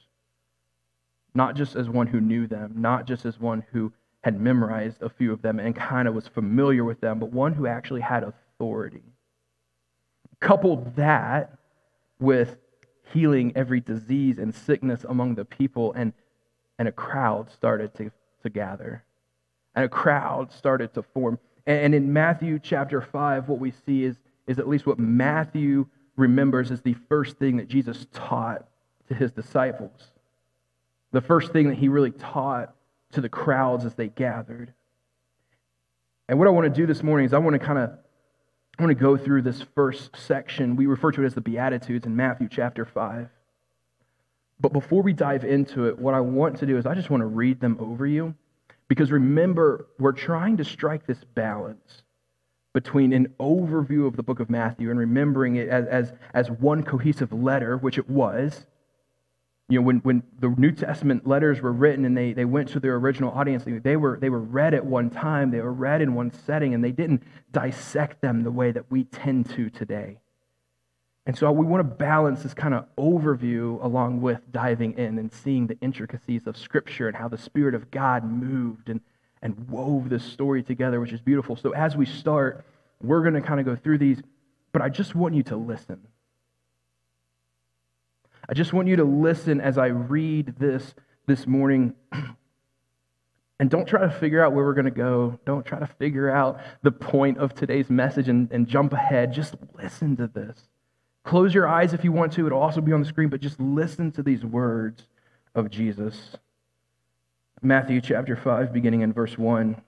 Not 1.34 1.56
just 1.56 1.76
as 1.76 1.88
one 1.88 2.06
who 2.06 2.20
knew 2.20 2.46
them, 2.46 2.74
not 2.76 3.06
just 3.06 3.26
as 3.26 3.38
one 3.38 3.64
who 3.72 3.92
had 4.22 4.40
memorized 4.40 5.02
a 5.02 5.08
few 5.08 5.32
of 5.32 5.42
them 5.42 5.58
and 5.58 5.76
kind 5.76 6.08
of 6.08 6.14
was 6.14 6.26
familiar 6.26 6.84
with 6.84 7.00
them, 7.00 7.18
but 7.18 7.32
one 7.32 7.52
who 7.52 7.66
actually 7.66 8.00
had 8.00 8.22
authority. 8.22 8.46
Coupled 10.40 10.96
that 10.96 11.58
with 12.18 12.56
healing 13.12 13.52
every 13.56 13.80
disease 13.80 14.38
and 14.38 14.54
sickness 14.54 15.04
among 15.08 15.34
the 15.34 15.44
people, 15.44 15.92
and, 15.94 16.12
and 16.78 16.86
a 16.86 16.92
crowd 16.92 17.50
started 17.50 17.94
to, 17.94 18.10
to 18.42 18.50
gather. 18.50 19.04
And 19.74 19.84
a 19.84 19.88
crowd 19.88 20.52
started 20.52 20.94
to 20.94 21.02
form. 21.02 21.38
And, 21.66 21.86
and 21.86 21.94
in 21.94 22.12
Matthew 22.12 22.58
chapter 22.58 23.00
5, 23.00 23.48
what 23.48 23.58
we 23.58 23.72
see 23.86 24.04
is, 24.04 24.16
is 24.46 24.58
at 24.58 24.68
least 24.68 24.86
what 24.86 24.98
Matthew 24.98 25.86
remembers 26.16 26.70
is 26.70 26.82
the 26.82 26.94
first 27.08 27.38
thing 27.38 27.56
that 27.56 27.68
Jesus 27.68 28.06
taught 28.12 28.66
to 29.08 29.14
his 29.14 29.32
disciples. 29.32 30.12
The 31.12 31.20
first 31.20 31.52
thing 31.52 31.68
that 31.68 31.78
he 31.78 31.88
really 31.88 32.12
taught 32.12 32.74
to 33.12 33.20
the 33.20 33.28
crowds 33.28 33.84
as 33.84 33.94
they 33.94 34.08
gathered. 34.08 34.72
And 36.28 36.38
what 36.38 36.46
I 36.46 36.52
want 36.52 36.72
to 36.72 36.80
do 36.80 36.86
this 36.86 37.02
morning 37.02 37.26
is 37.26 37.32
I 37.32 37.38
want 37.38 37.54
to 37.54 37.58
kind 37.58 37.78
of 37.78 37.90
I 38.80 38.82
want 38.82 38.96
to 38.96 39.04
go 39.04 39.18
through 39.18 39.42
this 39.42 39.60
first 39.74 40.16
section. 40.16 40.74
We 40.74 40.86
refer 40.86 41.12
to 41.12 41.22
it 41.22 41.26
as 41.26 41.34
the 41.34 41.42
Beatitudes 41.42 42.06
in 42.06 42.16
Matthew 42.16 42.48
chapter 42.50 42.86
5. 42.86 43.28
But 44.58 44.72
before 44.72 45.02
we 45.02 45.12
dive 45.12 45.44
into 45.44 45.86
it, 45.86 45.98
what 45.98 46.14
I 46.14 46.20
want 46.20 46.56
to 46.60 46.66
do 46.66 46.78
is 46.78 46.86
I 46.86 46.94
just 46.94 47.10
want 47.10 47.20
to 47.20 47.26
read 47.26 47.60
them 47.60 47.76
over 47.78 48.06
you. 48.06 48.34
Because 48.88 49.12
remember, 49.12 49.88
we're 49.98 50.12
trying 50.12 50.56
to 50.56 50.64
strike 50.64 51.06
this 51.06 51.22
balance 51.34 52.04
between 52.72 53.12
an 53.12 53.34
overview 53.38 54.06
of 54.06 54.16
the 54.16 54.22
book 54.22 54.40
of 54.40 54.48
Matthew 54.48 54.88
and 54.88 54.98
remembering 54.98 55.56
it 55.56 55.68
as, 55.68 55.84
as, 55.86 56.12
as 56.32 56.50
one 56.50 56.82
cohesive 56.82 57.34
letter, 57.34 57.76
which 57.76 57.98
it 57.98 58.08
was, 58.08 58.64
you 59.70 59.78
know, 59.78 59.86
when, 59.86 59.98
when 59.98 60.22
the 60.40 60.48
New 60.48 60.72
Testament 60.72 61.28
letters 61.28 61.60
were 61.60 61.72
written 61.72 62.04
and 62.04 62.16
they, 62.16 62.32
they 62.32 62.44
went 62.44 62.68
to 62.70 62.80
their 62.80 62.96
original 62.96 63.30
audience, 63.30 63.64
they 63.64 63.96
were, 63.96 64.18
they 64.20 64.28
were 64.28 64.40
read 64.40 64.74
at 64.74 64.84
one 64.84 65.10
time, 65.10 65.52
they 65.52 65.60
were 65.60 65.72
read 65.72 66.02
in 66.02 66.14
one 66.14 66.32
setting, 66.32 66.74
and 66.74 66.82
they 66.82 66.90
didn't 66.90 67.22
dissect 67.52 68.20
them 68.20 68.42
the 68.42 68.50
way 68.50 68.72
that 68.72 68.90
we 68.90 69.04
tend 69.04 69.48
to 69.50 69.70
today. 69.70 70.18
And 71.24 71.38
so 71.38 71.52
we 71.52 71.64
want 71.64 71.88
to 71.88 71.94
balance 71.94 72.42
this 72.42 72.52
kind 72.52 72.74
of 72.74 72.86
overview 72.96 73.82
along 73.84 74.20
with 74.20 74.40
diving 74.50 74.98
in 74.98 75.18
and 75.18 75.32
seeing 75.32 75.68
the 75.68 75.78
intricacies 75.80 76.48
of 76.48 76.56
Scripture 76.56 77.06
and 77.06 77.16
how 77.16 77.28
the 77.28 77.38
Spirit 77.38 77.76
of 77.76 77.92
God 77.92 78.24
moved 78.24 78.88
and, 78.88 79.00
and 79.40 79.68
wove 79.68 80.08
this 80.08 80.24
story 80.24 80.64
together, 80.64 80.98
which 80.98 81.12
is 81.12 81.20
beautiful. 81.20 81.54
So 81.54 81.70
as 81.70 81.94
we 81.94 82.06
start, 82.06 82.64
we're 83.00 83.22
going 83.22 83.34
to 83.34 83.40
kind 83.40 83.60
of 83.60 83.66
go 83.66 83.76
through 83.76 83.98
these, 83.98 84.20
but 84.72 84.82
I 84.82 84.88
just 84.88 85.14
want 85.14 85.34
you 85.34 85.44
to 85.44 85.56
listen. 85.56 86.00
I 88.50 88.52
just 88.52 88.72
want 88.72 88.88
you 88.88 88.96
to 88.96 89.04
listen 89.04 89.60
as 89.60 89.78
I 89.78 89.86
read 89.86 90.56
this 90.58 90.96
this 91.26 91.46
morning. 91.46 91.94
and 93.60 93.70
don't 93.70 93.86
try 93.86 94.00
to 94.00 94.10
figure 94.10 94.44
out 94.44 94.52
where 94.52 94.64
we're 94.64 94.74
going 94.74 94.86
to 94.86 94.90
go. 94.90 95.38
Don't 95.46 95.64
try 95.64 95.78
to 95.78 95.86
figure 95.86 96.28
out 96.28 96.58
the 96.82 96.90
point 96.90 97.38
of 97.38 97.54
today's 97.54 97.88
message 97.88 98.28
and, 98.28 98.50
and 98.50 98.66
jump 98.66 98.92
ahead. 98.92 99.32
Just 99.32 99.54
listen 99.80 100.16
to 100.16 100.26
this. 100.26 100.68
Close 101.22 101.54
your 101.54 101.68
eyes 101.68 101.94
if 101.94 102.02
you 102.02 102.10
want 102.10 102.32
to. 102.32 102.46
It'll 102.46 102.58
also 102.58 102.80
be 102.80 102.92
on 102.92 102.98
the 102.98 103.06
screen, 103.06 103.28
but 103.28 103.40
just 103.40 103.60
listen 103.60 104.10
to 104.12 104.22
these 104.22 104.44
words 104.44 105.06
of 105.54 105.70
Jesus. 105.70 106.30
Matthew 107.62 108.00
chapter 108.00 108.34
5, 108.34 108.72
beginning 108.72 109.02
in 109.02 109.12
verse 109.12 109.38
1. 109.38 109.80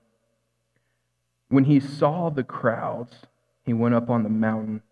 When 1.49 1.65
he 1.65 1.81
saw 1.81 2.31
the 2.31 2.45
crowds, 2.45 3.17
he 3.65 3.73
went 3.73 3.97
up 3.97 4.09
on 4.09 4.23
the 4.23 4.29
mountain. 4.29 4.83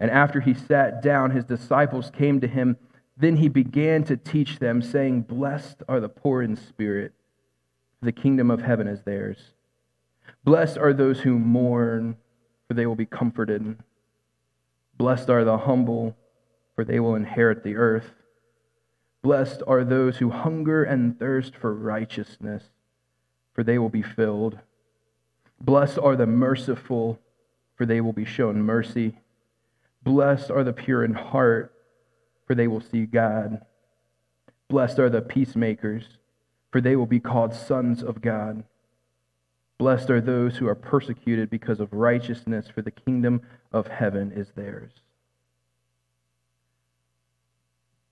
And 0.00 0.10
after 0.10 0.40
he 0.40 0.54
sat 0.54 1.02
down, 1.02 1.32
his 1.32 1.44
disciples 1.44 2.10
came 2.10 2.40
to 2.40 2.46
him. 2.46 2.76
Then 3.16 3.36
he 3.36 3.48
began 3.48 4.04
to 4.04 4.16
teach 4.16 4.58
them, 4.58 4.80
saying, 4.80 5.22
Blessed 5.22 5.82
are 5.88 6.00
the 6.00 6.08
poor 6.08 6.42
in 6.42 6.54
spirit, 6.54 7.12
for 7.98 8.06
the 8.06 8.12
kingdom 8.12 8.50
of 8.50 8.62
heaven 8.62 8.86
is 8.86 9.02
theirs. 9.02 9.54
Blessed 10.44 10.78
are 10.78 10.92
those 10.92 11.20
who 11.20 11.38
mourn, 11.38 12.16
for 12.68 12.74
they 12.74 12.86
will 12.86 12.94
be 12.94 13.06
comforted. 13.06 13.76
Blessed 14.96 15.30
are 15.30 15.44
the 15.44 15.58
humble, 15.58 16.16
for 16.76 16.84
they 16.84 17.00
will 17.00 17.16
inherit 17.16 17.64
the 17.64 17.76
earth. 17.76 18.12
Blessed 19.22 19.62
are 19.66 19.84
those 19.84 20.18
who 20.18 20.30
hunger 20.30 20.84
and 20.84 21.18
thirst 21.18 21.56
for 21.56 21.74
righteousness, 21.74 22.64
for 23.52 23.64
they 23.64 23.78
will 23.78 23.88
be 23.88 24.02
filled. 24.02 24.60
Blessed 25.60 25.98
are 25.98 26.14
the 26.14 26.26
merciful, 26.26 27.18
for 27.74 27.84
they 27.84 28.00
will 28.00 28.12
be 28.12 28.24
shown 28.24 28.62
mercy. 28.62 29.16
Blessed 30.02 30.50
are 30.50 30.64
the 30.64 30.72
pure 30.72 31.04
in 31.04 31.14
heart, 31.14 31.72
for 32.46 32.54
they 32.54 32.66
will 32.66 32.80
see 32.80 33.04
God. 33.04 33.62
Blessed 34.68 34.98
are 34.98 35.10
the 35.10 35.22
peacemakers, 35.22 36.04
for 36.70 36.80
they 36.80 36.96
will 36.96 37.06
be 37.06 37.20
called 37.20 37.54
sons 37.54 38.02
of 38.02 38.20
God. 38.20 38.64
Blessed 39.78 40.10
are 40.10 40.20
those 40.20 40.56
who 40.56 40.66
are 40.66 40.74
persecuted 40.74 41.50
because 41.50 41.80
of 41.80 41.92
righteousness, 41.92 42.68
for 42.68 42.82
the 42.82 42.90
kingdom 42.90 43.42
of 43.72 43.86
heaven 43.86 44.32
is 44.32 44.52
theirs. 44.56 44.90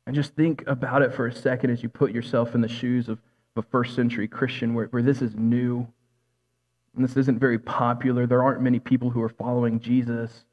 And 0.07 0.15
just 0.15 0.35
think 0.35 0.63
about 0.67 1.03
it 1.03 1.13
for 1.13 1.27
a 1.27 1.35
second 1.35 1.71
as 1.71 1.83
you 1.83 1.89
put 1.89 2.13
yourself 2.13 2.55
in 2.55 2.61
the 2.61 2.69
shoes 2.69 3.09
of 3.09 3.19
a 3.57 3.63
first 3.63 3.97
century 3.97 4.29
Christian 4.29 4.75
where, 4.75 4.87
where 4.87 5.03
this 5.03 5.21
is 5.21 5.35
new 5.35 5.89
and 6.95 7.05
this 7.05 7.17
isn't 7.17 7.39
very 7.39 7.59
popular. 7.59 8.27
There 8.27 8.43
aren't 8.43 8.63
many 8.63 8.79
people 8.79 9.11
who 9.11 9.21
are 9.21 9.29
following 9.29 9.81
Jesus. 9.81 10.46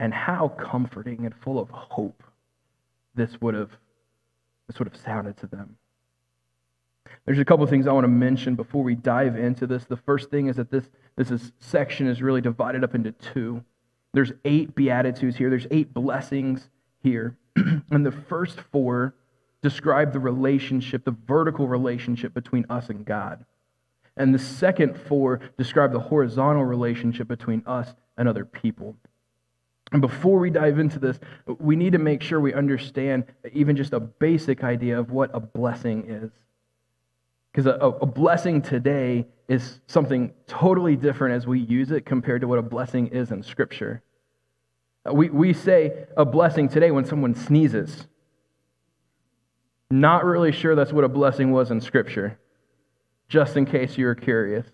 And 0.00 0.12
how 0.12 0.48
comforting 0.48 1.24
and 1.24 1.34
full 1.34 1.58
of 1.58 1.70
hope 1.70 2.22
this 3.14 3.40
would 3.40 3.54
have, 3.54 3.70
this 4.66 4.78
would 4.78 4.88
have 4.88 5.00
sounded 5.00 5.36
to 5.38 5.46
them. 5.46 5.76
There's 7.26 7.38
a 7.38 7.44
couple 7.44 7.64
of 7.64 7.70
things 7.70 7.86
I 7.86 7.92
want 7.92 8.04
to 8.04 8.08
mention 8.08 8.54
before 8.54 8.82
we 8.82 8.94
dive 8.94 9.36
into 9.36 9.66
this. 9.66 9.84
The 9.84 9.96
first 9.96 10.30
thing 10.30 10.48
is 10.48 10.56
that 10.56 10.70
this, 10.70 10.88
this 11.16 11.30
is, 11.30 11.52
section 11.60 12.06
is 12.06 12.20
really 12.20 12.40
divided 12.40 12.84
up 12.84 12.94
into 12.94 13.12
two. 13.12 13.64
There's 14.12 14.32
eight 14.44 14.74
beatitudes 14.74 15.36
here, 15.36 15.50
there's 15.50 15.66
eight 15.70 15.94
blessings 15.94 16.68
here. 17.02 17.36
and 17.56 18.04
the 18.04 18.12
first 18.12 18.60
four 18.72 19.14
describe 19.62 20.12
the 20.12 20.20
relationship, 20.20 21.04
the 21.04 21.16
vertical 21.26 21.66
relationship 21.66 22.34
between 22.34 22.66
us 22.68 22.90
and 22.90 23.04
God. 23.04 23.44
And 24.16 24.34
the 24.34 24.38
second 24.38 24.96
four 24.96 25.40
describe 25.56 25.92
the 25.92 26.00
horizontal 26.00 26.64
relationship 26.64 27.26
between 27.26 27.62
us 27.66 27.94
and 28.16 28.28
other 28.28 28.44
people. 28.44 28.96
And 29.94 30.00
before 30.00 30.40
we 30.40 30.50
dive 30.50 30.80
into 30.80 30.98
this, 30.98 31.20
we 31.46 31.76
need 31.76 31.92
to 31.92 32.00
make 32.00 32.20
sure 32.20 32.40
we 32.40 32.52
understand 32.52 33.26
even 33.52 33.76
just 33.76 33.92
a 33.92 34.00
basic 34.00 34.64
idea 34.64 34.98
of 34.98 35.12
what 35.12 35.30
a 35.32 35.38
blessing 35.38 36.06
is. 36.08 36.32
Because 37.52 37.66
a, 37.66 37.78
a, 37.78 38.04
blessing 38.04 38.60
today 38.60 39.28
is 39.48 39.78
something 39.86 40.32
totally 40.48 40.96
different 40.96 41.36
as 41.36 41.46
we 41.46 41.60
use 41.60 41.92
it 41.92 42.04
compared 42.04 42.40
to 42.40 42.48
what 42.48 42.58
a 42.58 42.62
blessing 42.62 43.06
is 43.06 43.30
in 43.30 43.44
Scripture. 43.44 44.02
We, 45.08 45.30
we 45.30 45.52
say 45.52 46.06
a 46.16 46.24
blessing 46.24 46.68
today 46.68 46.90
when 46.90 47.04
someone 47.04 47.36
sneezes. 47.36 48.08
Not 49.92 50.24
really 50.24 50.50
sure 50.50 50.74
that's 50.74 50.92
what 50.92 51.04
a 51.04 51.08
blessing 51.08 51.52
was 51.52 51.70
in 51.70 51.80
Scripture, 51.80 52.36
just 53.28 53.56
in 53.56 53.64
case 53.64 53.96
you 53.96 54.06
were 54.06 54.16
curious. 54.16 54.66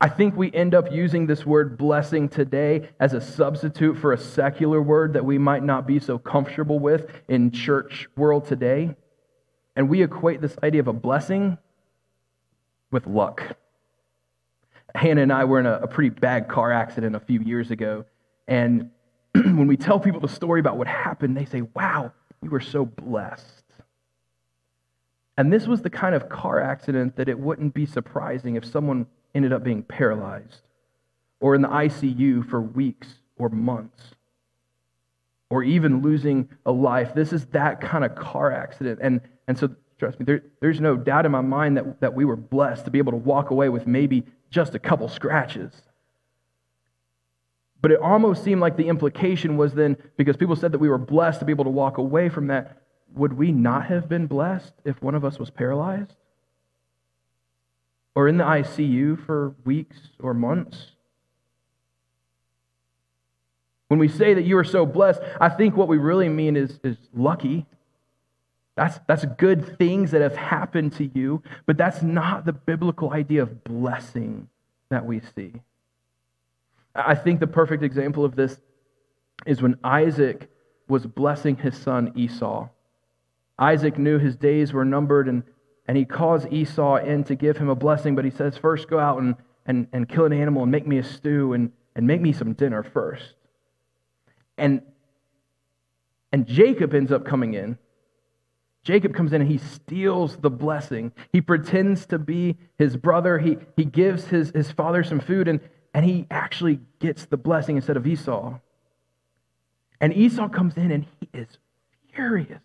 I 0.00 0.08
think 0.08 0.36
we 0.36 0.52
end 0.52 0.74
up 0.74 0.92
using 0.92 1.26
this 1.26 1.44
word 1.44 1.76
blessing 1.76 2.28
today 2.28 2.88
as 3.00 3.14
a 3.14 3.20
substitute 3.20 3.98
for 3.98 4.12
a 4.12 4.18
secular 4.18 4.80
word 4.80 5.14
that 5.14 5.24
we 5.24 5.38
might 5.38 5.64
not 5.64 5.88
be 5.88 5.98
so 5.98 6.18
comfortable 6.18 6.78
with 6.78 7.10
in 7.26 7.50
church 7.50 8.08
world 8.16 8.46
today. 8.46 8.94
And 9.74 9.88
we 9.88 10.02
equate 10.02 10.40
this 10.40 10.56
idea 10.62 10.80
of 10.80 10.88
a 10.88 10.92
blessing 10.92 11.58
with 12.92 13.08
luck. 13.08 13.56
Hannah 14.94 15.22
and 15.22 15.32
I 15.32 15.44
were 15.44 15.58
in 15.58 15.66
a, 15.66 15.80
a 15.80 15.88
pretty 15.88 16.10
bad 16.10 16.48
car 16.48 16.72
accident 16.72 17.16
a 17.16 17.20
few 17.20 17.40
years 17.40 17.72
ago. 17.72 18.04
And 18.46 18.90
when 19.32 19.66
we 19.66 19.76
tell 19.76 19.98
people 19.98 20.20
the 20.20 20.28
story 20.28 20.60
about 20.60 20.76
what 20.76 20.86
happened, 20.86 21.36
they 21.36 21.44
say, 21.44 21.62
wow, 21.62 22.12
we 22.40 22.48
were 22.48 22.60
so 22.60 22.84
blessed. 22.84 23.57
And 25.38 25.52
this 25.52 25.68
was 25.68 25.82
the 25.82 25.88
kind 25.88 26.16
of 26.16 26.28
car 26.28 26.60
accident 26.60 27.14
that 27.14 27.28
it 27.28 27.38
wouldn't 27.38 27.72
be 27.72 27.86
surprising 27.86 28.56
if 28.56 28.64
someone 28.64 29.06
ended 29.36 29.52
up 29.52 29.62
being 29.62 29.84
paralyzed 29.84 30.62
or 31.40 31.54
in 31.54 31.62
the 31.62 31.68
ICU 31.68 32.46
for 32.50 32.60
weeks 32.60 33.06
or 33.36 33.48
months 33.48 34.02
or 35.48 35.62
even 35.62 36.02
losing 36.02 36.48
a 36.66 36.72
life. 36.72 37.14
This 37.14 37.32
is 37.32 37.46
that 37.46 37.80
kind 37.80 38.04
of 38.04 38.16
car 38.16 38.50
accident. 38.50 38.98
And 39.00 39.20
and 39.46 39.56
so, 39.56 39.70
trust 39.98 40.18
me, 40.18 40.24
there, 40.24 40.42
there's 40.60 40.80
no 40.80 40.96
doubt 40.96 41.24
in 41.24 41.30
my 41.30 41.40
mind 41.40 41.76
that, 41.76 42.00
that 42.00 42.14
we 42.14 42.24
were 42.24 42.36
blessed 42.36 42.84
to 42.86 42.90
be 42.90 42.98
able 42.98 43.12
to 43.12 43.18
walk 43.18 43.50
away 43.50 43.68
with 43.68 43.86
maybe 43.86 44.24
just 44.50 44.74
a 44.74 44.78
couple 44.80 45.08
scratches. 45.08 45.72
But 47.80 47.92
it 47.92 48.00
almost 48.00 48.42
seemed 48.42 48.60
like 48.60 48.76
the 48.76 48.88
implication 48.88 49.56
was 49.56 49.72
then, 49.72 49.96
because 50.16 50.36
people 50.36 50.56
said 50.56 50.72
that 50.72 50.80
we 50.80 50.88
were 50.88 50.98
blessed 50.98 51.38
to 51.38 51.46
be 51.46 51.52
able 51.52 51.64
to 51.64 51.70
walk 51.70 51.98
away 51.98 52.28
from 52.28 52.48
that, 52.48 52.77
would 53.14 53.32
we 53.32 53.52
not 53.52 53.86
have 53.86 54.08
been 54.08 54.26
blessed 54.26 54.72
if 54.84 55.02
one 55.02 55.14
of 55.14 55.24
us 55.24 55.38
was 55.38 55.50
paralyzed? 55.50 56.14
Or 58.14 58.28
in 58.28 58.36
the 58.36 58.44
ICU 58.44 59.24
for 59.24 59.54
weeks 59.64 59.96
or 60.20 60.34
months? 60.34 60.92
When 63.88 63.98
we 63.98 64.08
say 64.08 64.34
that 64.34 64.42
you 64.42 64.58
are 64.58 64.64
so 64.64 64.84
blessed, 64.84 65.20
I 65.40 65.48
think 65.48 65.76
what 65.76 65.88
we 65.88 65.96
really 65.96 66.28
mean 66.28 66.56
is, 66.56 66.78
is 66.84 66.96
lucky. 67.14 67.66
That's, 68.76 69.00
that's 69.08 69.24
good 69.38 69.78
things 69.78 70.10
that 70.10 70.20
have 70.20 70.36
happened 70.36 70.92
to 70.94 71.10
you, 71.14 71.42
but 71.66 71.76
that's 71.76 72.02
not 72.02 72.44
the 72.44 72.52
biblical 72.52 73.12
idea 73.12 73.42
of 73.42 73.64
blessing 73.64 74.48
that 74.90 75.04
we 75.04 75.20
see. 75.34 75.54
I 76.94 77.14
think 77.14 77.40
the 77.40 77.46
perfect 77.46 77.82
example 77.82 78.24
of 78.24 78.36
this 78.36 78.60
is 79.46 79.62
when 79.62 79.78
Isaac 79.84 80.50
was 80.88 81.06
blessing 81.06 81.56
his 81.56 81.76
son 81.76 82.12
Esau. 82.14 82.68
Isaac 83.58 83.98
knew 83.98 84.18
his 84.18 84.36
days 84.36 84.72
were 84.72 84.84
numbered, 84.84 85.28
and, 85.28 85.42
and 85.86 85.96
he 85.96 86.04
calls 86.04 86.46
Esau 86.46 86.96
in 86.96 87.24
to 87.24 87.34
give 87.34 87.56
him 87.56 87.68
a 87.68 87.74
blessing, 87.74 88.14
but 88.14 88.24
he 88.24 88.30
says, 88.30 88.56
First, 88.56 88.88
go 88.88 88.98
out 88.98 89.20
and, 89.20 89.34
and, 89.66 89.88
and 89.92 90.08
kill 90.08 90.24
an 90.24 90.32
animal 90.32 90.62
and 90.62 90.72
make 90.72 90.86
me 90.86 90.98
a 90.98 91.04
stew 91.04 91.52
and, 91.52 91.72
and 91.96 92.06
make 92.06 92.20
me 92.20 92.32
some 92.32 92.52
dinner 92.52 92.82
first. 92.82 93.34
And, 94.56 94.82
and 96.32 96.46
Jacob 96.46 96.94
ends 96.94 97.10
up 97.10 97.24
coming 97.24 97.54
in 97.54 97.78
Jacob 98.88 99.12
comes 99.14 99.34
in 99.34 99.42
and 99.42 99.50
he 99.50 99.58
steals 99.58 100.38
the 100.38 100.48
blessing. 100.48 101.12
He 101.30 101.42
pretends 101.42 102.06
to 102.06 102.18
be 102.18 102.56
his 102.78 102.96
brother. 102.96 103.38
He, 103.38 103.58
he 103.76 103.84
gives 103.84 104.28
his, 104.28 104.50
his 104.54 104.72
father 104.72 105.04
some 105.04 105.20
food 105.20 105.46
and, 105.46 105.60
and 105.92 106.06
he 106.06 106.26
actually 106.30 106.80
gets 106.98 107.26
the 107.26 107.36
blessing 107.36 107.76
instead 107.76 107.98
of 107.98 108.06
Esau. 108.06 108.58
And 110.00 110.14
Esau 110.14 110.48
comes 110.48 110.78
in 110.78 110.90
and 110.90 111.04
he 111.20 111.28
is 111.34 111.58
furious. 112.14 112.62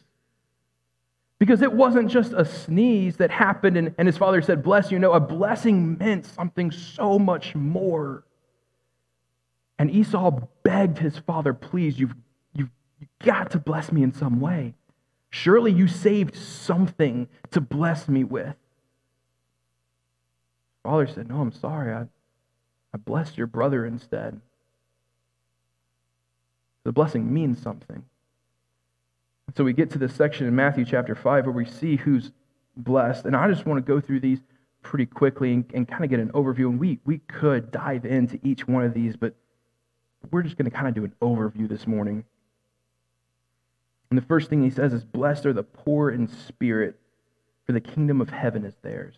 Because 1.43 1.61
it 1.61 1.73
wasn't 1.73 2.09
just 2.09 2.31
a 2.31 2.45
sneeze 2.45 3.17
that 3.17 3.29
happened 3.29 3.75
and, 3.75 3.93
and 3.97 4.07
his 4.07 4.17
father 4.17 4.41
said, 4.41 4.63
Bless 4.63 4.91
you. 4.91 4.97
No, 4.97 5.11
a 5.11 5.19
blessing 5.19 5.97
meant 5.97 6.25
something 6.25 6.71
so 6.71 7.19
much 7.19 7.53
more. 7.53 8.23
And 9.77 9.91
Esau 9.91 10.39
begged 10.63 10.99
his 10.99 11.17
father, 11.17 11.53
Please, 11.53 11.99
you've, 11.99 12.15
you've, 12.55 12.69
you've 12.97 13.09
got 13.21 13.51
to 13.51 13.59
bless 13.59 13.91
me 13.91 14.03
in 14.03 14.13
some 14.13 14.39
way. 14.39 14.73
Surely 15.31 15.73
you 15.73 15.85
saved 15.89 16.37
something 16.37 17.27
to 17.51 17.59
bless 17.59 18.07
me 18.07 18.23
with. 18.23 18.55
Father 20.81 21.07
said, 21.07 21.27
No, 21.27 21.41
I'm 21.41 21.51
sorry. 21.51 21.93
I, 21.93 22.03
I 22.93 22.97
blessed 22.97 23.37
your 23.37 23.47
brother 23.47 23.85
instead. 23.85 24.39
The 26.85 26.93
blessing 26.93 27.33
means 27.33 27.61
something. 27.61 28.05
So 29.55 29.63
we 29.63 29.73
get 29.73 29.91
to 29.91 29.99
this 29.99 30.13
section 30.15 30.47
in 30.47 30.55
Matthew 30.55 30.85
chapter 30.85 31.15
5 31.15 31.45
where 31.45 31.53
we 31.53 31.65
see 31.65 31.97
who's 31.97 32.31
blessed. 32.75 33.25
And 33.25 33.35
I 33.35 33.47
just 33.49 33.65
want 33.65 33.85
to 33.85 33.87
go 33.87 33.99
through 33.99 34.21
these 34.21 34.39
pretty 34.81 35.05
quickly 35.05 35.53
and, 35.53 35.65
and 35.73 35.87
kind 35.87 36.03
of 36.03 36.09
get 36.09 36.19
an 36.19 36.29
overview. 36.31 36.69
And 36.69 36.79
we, 36.79 36.99
we 37.05 37.19
could 37.19 37.71
dive 37.71 38.05
into 38.05 38.39
each 38.43 38.67
one 38.67 38.83
of 38.83 38.93
these, 38.93 39.15
but 39.15 39.35
we're 40.31 40.43
just 40.43 40.57
going 40.57 40.69
to 40.69 40.75
kind 40.75 40.87
of 40.87 40.95
do 40.95 41.03
an 41.03 41.13
overview 41.21 41.67
this 41.67 41.85
morning. 41.85 42.23
And 44.09 44.17
the 44.17 44.25
first 44.25 44.49
thing 44.49 44.63
he 44.63 44.69
says 44.69 44.93
is, 44.93 45.03
Blessed 45.03 45.45
are 45.45 45.53
the 45.53 45.63
poor 45.63 46.09
in 46.09 46.27
spirit, 46.27 46.99
for 47.65 47.73
the 47.73 47.81
kingdom 47.81 48.21
of 48.21 48.29
heaven 48.29 48.65
is 48.65 48.75
theirs. 48.81 49.15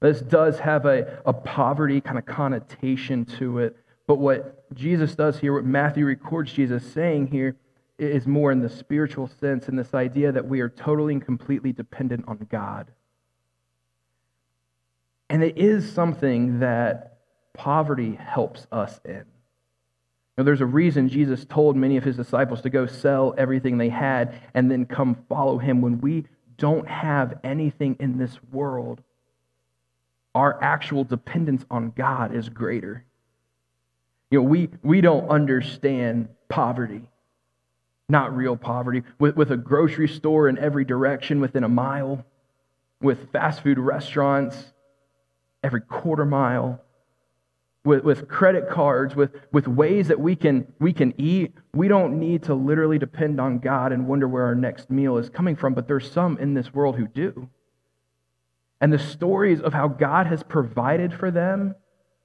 This 0.00 0.20
does 0.20 0.58
have 0.58 0.86
a, 0.86 1.20
a 1.24 1.32
poverty 1.32 2.00
kind 2.00 2.18
of 2.18 2.26
connotation 2.26 3.24
to 3.38 3.58
it, 3.58 3.76
but 4.06 4.16
what 4.16 4.70
Jesus 4.74 5.14
does 5.14 5.38
here, 5.38 5.54
what 5.54 5.64
Matthew 5.64 6.04
records 6.04 6.52
Jesus 6.52 6.92
saying 6.92 7.28
here, 7.28 7.56
is 7.98 8.26
more 8.26 8.50
in 8.50 8.60
the 8.60 8.68
spiritual 8.68 9.28
sense, 9.40 9.68
in 9.68 9.76
this 9.76 9.94
idea 9.94 10.32
that 10.32 10.46
we 10.46 10.60
are 10.60 10.68
totally 10.68 11.14
and 11.14 11.24
completely 11.24 11.72
dependent 11.72 12.24
on 12.26 12.46
God. 12.50 12.90
And 15.30 15.42
it 15.42 15.56
is 15.56 15.90
something 15.90 16.60
that 16.60 17.18
poverty 17.54 18.14
helps 18.14 18.66
us 18.72 19.00
in. 19.04 19.24
Now, 20.36 20.42
there's 20.42 20.60
a 20.60 20.66
reason 20.66 21.08
Jesus 21.08 21.44
told 21.44 21.76
many 21.76 21.96
of 21.96 22.02
his 22.02 22.16
disciples 22.16 22.60
to 22.62 22.70
go 22.70 22.86
sell 22.86 23.34
everything 23.38 23.78
they 23.78 23.88
had 23.88 24.34
and 24.52 24.68
then 24.70 24.84
come 24.84 25.16
follow 25.28 25.58
him. 25.58 25.80
When 25.80 26.00
we 26.00 26.26
don't 26.58 26.88
have 26.88 27.38
anything 27.44 27.96
in 28.00 28.18
this 28.18 28.36
world, 28.50 29.00
our 30.34 30.60
actual 30.62 31.04
dependence 31.04 31.64
on 31.70 31.92
God 31.96 32.34
is 32.34 32.48
greater. 32.48 33.04
You 34.30 34.40
know, 34.40 34.48
we, 34.48 34.70
we 34.82 35.00
don't 35.00 35.28
understand 35.28 36.28
poverty, 36.48 37.08
not 38.08 38.36
real 38.36 38.56
poverty, 38.56 39.02
with, 39.18 39.36
with 39.36 39.50
a 39.50 39.56
grocery 39.56 40.08
store 40.08 40.48
in 40.48 40.58
every 40.58 40.84
direction 40.84 41.40
within 41.40 41.64
a 41.64 41.68
mile, 41.68 42.24
with 43.00 43.30
fast 43.32 43.62
food 43.62 43.78
restaurants 43.78 44.72
every 45.62 45.80
quarter 45.80 46.26
mile, 46.26 46.80
with, 47.84 48.04
with 48.04 48.28
credit 48.28 48.68
cards, 48.68 49.14
with, 49.14 49.30
with 49.52 49.66
ways 49.66 50.08
that 50.08 50.20
we 50.20 50.36
can, 50.36 50.66
we 50.78 50.92
can 50.92 51.14
eat. 51.18 51.54
We 51.74 51.88
don't 51.88 52.18
need 52.18 52.44
to 52.44 52.54
literally 52.54 52.98
depend 52.98 53.40
on 53.40 53.58
God 53.58 53.92
and 53.92 54.06
wonder 54.06 54.28
where 54.28 54.44
our 54.44 54.54
next 54.54 54.90
meal 54.90 55.16
is 55.16 55.30
coming 55.30 55.56
from, 55.56 55.74
but 55.74 55.88
there's 55.88 56.10
some 56.10 56.38
in 56.38 56.54
this 56.54 56.72
world 56.72 56.96
who 56.96 57.06
do. 57.06 57.48
And 58.80 58.92
the 58.92 58.98
stories 58.98 59.60
of 59.60 59.72
how 59.72 59.88
God 59.88 60.26
has 60.26 60.42
provided 60.42 61.14
for 61.14 61.30
them, 61.30 61.74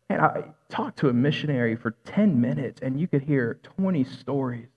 and 0.10 0.22
I 0.22 0.44
talked 0.68 1.00
to 1.00 1.10
a 1.10 1.14
missionary 1.14 1.76
for 1.78 1.92
10 2.06 2.42
minutes, 2.42 2.82
and 2.82 3.00
you 3.00 3.08
could 3.08 3.22
hear 3.22 3.60
20 3.64 4.04
stories 4.04 4.68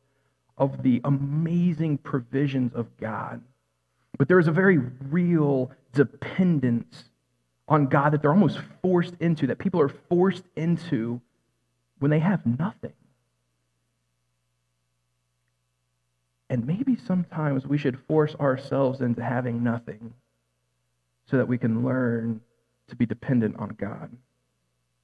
of 0.59 0.83
the 0.83 1.01
amazing 1.05 1.99
provisions 1.99 2.73
of 2.75 2.97
God. 2.99 3.43
But 4.19 4.29
there 4.29 4.39
is 4.39 4.49
a 4.49 4.53
very 4.53 4.79
real 4.79 5.71
dependence 5.93 7.05
on 7.69 7.87
God 7.87 8.13
that 8.13 8.23
they're 8.23 8.33
almost 8.33 8.59
forced 8.83 9.15
into, 9.21 9.47
that 9.47 9.59
people 9.59 9.81
are 9.81 9.89
forced 9.89 10.45
into 10.57 11.21
when 11.99 12.11
they 12.11 12.19
have 12.19 12.45
nothing. 12.45 12.93
And 16.51 16.67
maybe 16.67 16.97
sometimes 16.97 17.67
we 17.67 17.79
should 17.79 17.99
force 18.07 18.35
ourselves 18.35 19.01
into 19.01 19.23
having 19.23 19.65
nothing 19.65 20.13
so 21.25 21.39
that 21.39 21.49
we 21.49 21.57
can 21.57 21.83
learn 21.83 22.43
to 22.89 22.97
be 22.97 23.07
dependent 23.07 23.57
on 23.59 23.71
God. 23.81 24.11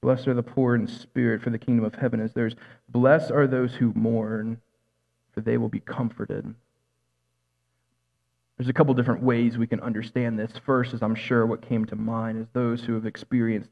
Blessed 0.01 0.27
are 0.27 0.33
the 0.33 0.43
poor 0.43 0.75
in 0.75 0.87
spirit, 0.87 1.41
for 1.41 1.49
the 1.49 1.57
kingdom 1.57 1.83
of 1.83 1.95
heaven 1.95 2.19
is 2.19 2.33
theirs. 2.33 2.55
Blessed 2.87 3.31
are 3.31 3.47
those 3.47 3.73
who 3.73 3.91
mourn, 3.95 4.61
for 5.33 5.41
they 5.41 5.57
will 5.57 5.69
be 5.69 5.79
comforted. 5.79 6.53
There's 8.57 8.69
a 8.69 8.73
couple 8.73 8.93
different 8.93 9.23
ways 9.23 9.57
we 9.57 9.67
can 9.67 9.79
understand 9.79 10.37
this. 10.37 10.51
First, 10.65 10.93
as 10.93 11.01
I'm 11.01 11.15
sure 11.15 11.45
what 11.45 11.61
came 11.61 11.85
to 11.85 11.95
mind, 11.95 12.41
is 12.41 12.47
those 12.51 12.83
who 12.83 12.93
have 12.93 13.05
experienced 13.05 13.69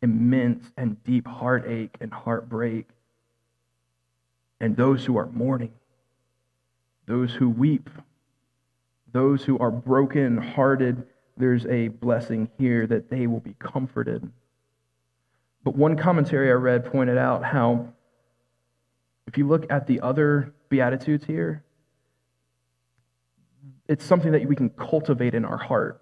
immense 0.00 0.70
and 0.76 1.02
deep 1.04 1.26
heartache 1.26 1.96
and 2.00 2.12
heartbreak, 2.12 2.86
and 4.58 4.74
those 4.74 5.04
who 5.04 5.18
are 5.18 5.26
mourning, 5.26 5.72
those 7.04 7.34
who 7.34 7.50
weep, 7.50 7.90
those 9.12 9.44
who 9.44 9.58
are 9.58 9.70
broken 9.70 10.38
hearted. 10.38 11.06
There's 11.36 11.66
a 11.66 11.88
blessing 11.88 12.48
here 12.58 12.86
that 12.86 13.10
they 13.10 13.26
will 13.26 13.40
be 13.40 13.54
comforted. 13.58 14.30
But 15.62 15.76
one 15.76 15.96
commentary 15.96 16.48
I 16.48 16.54
read 16.54 16.86
pointed 16.86 17.18
out 17.18 17.44
how, 17.44 17.92
if 19.26 19.36
you 19.36 19.46
look 19.46 19.66
at 19.70 19.86
the 19.86 20.00
other 20.00 20.54
Beatitudes 20.68 21.24
here, 21.24 21.64
it's 23.88 24.04
something 24.04 24.32
that 24.32 24.46
we 24.46 24.56
can 24.56 24.70
cultivate 24.70 25.34
in 25.34 25.44
our 25.44 25.56
heart. 25.56 26.00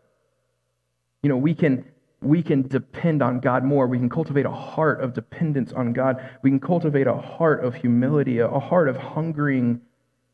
You 1.23 1.29
know, 1.29 1.37
we 1.37 1.55
can 1.55 1.85
we 2.21 2.43
can 2.43 2.63
depend 2.63 3.23
on 3.23 3.41
God 3.41 3.65
more. 3.65 3.87
We 3.87 3.99
can 3.99 4.09
cultivate 4.09 4.47
a 4.47 4.51
heart 4.51 5.03
of 5.03 5.13
dependence 5.13 5.73
on 5.73 5.93
God. 5.93 6.27
We 6.43 6.51
can 6.51 6.61
cultivate 6.61 7.07
a 7.07 7.17
heart 7.17 7.63
of 7.63 7.75
humility, 7.75 8.39
a 8.39 8.49
heart 8.49 8.89
of 8.89 8.97
hungering, 8.97 9.83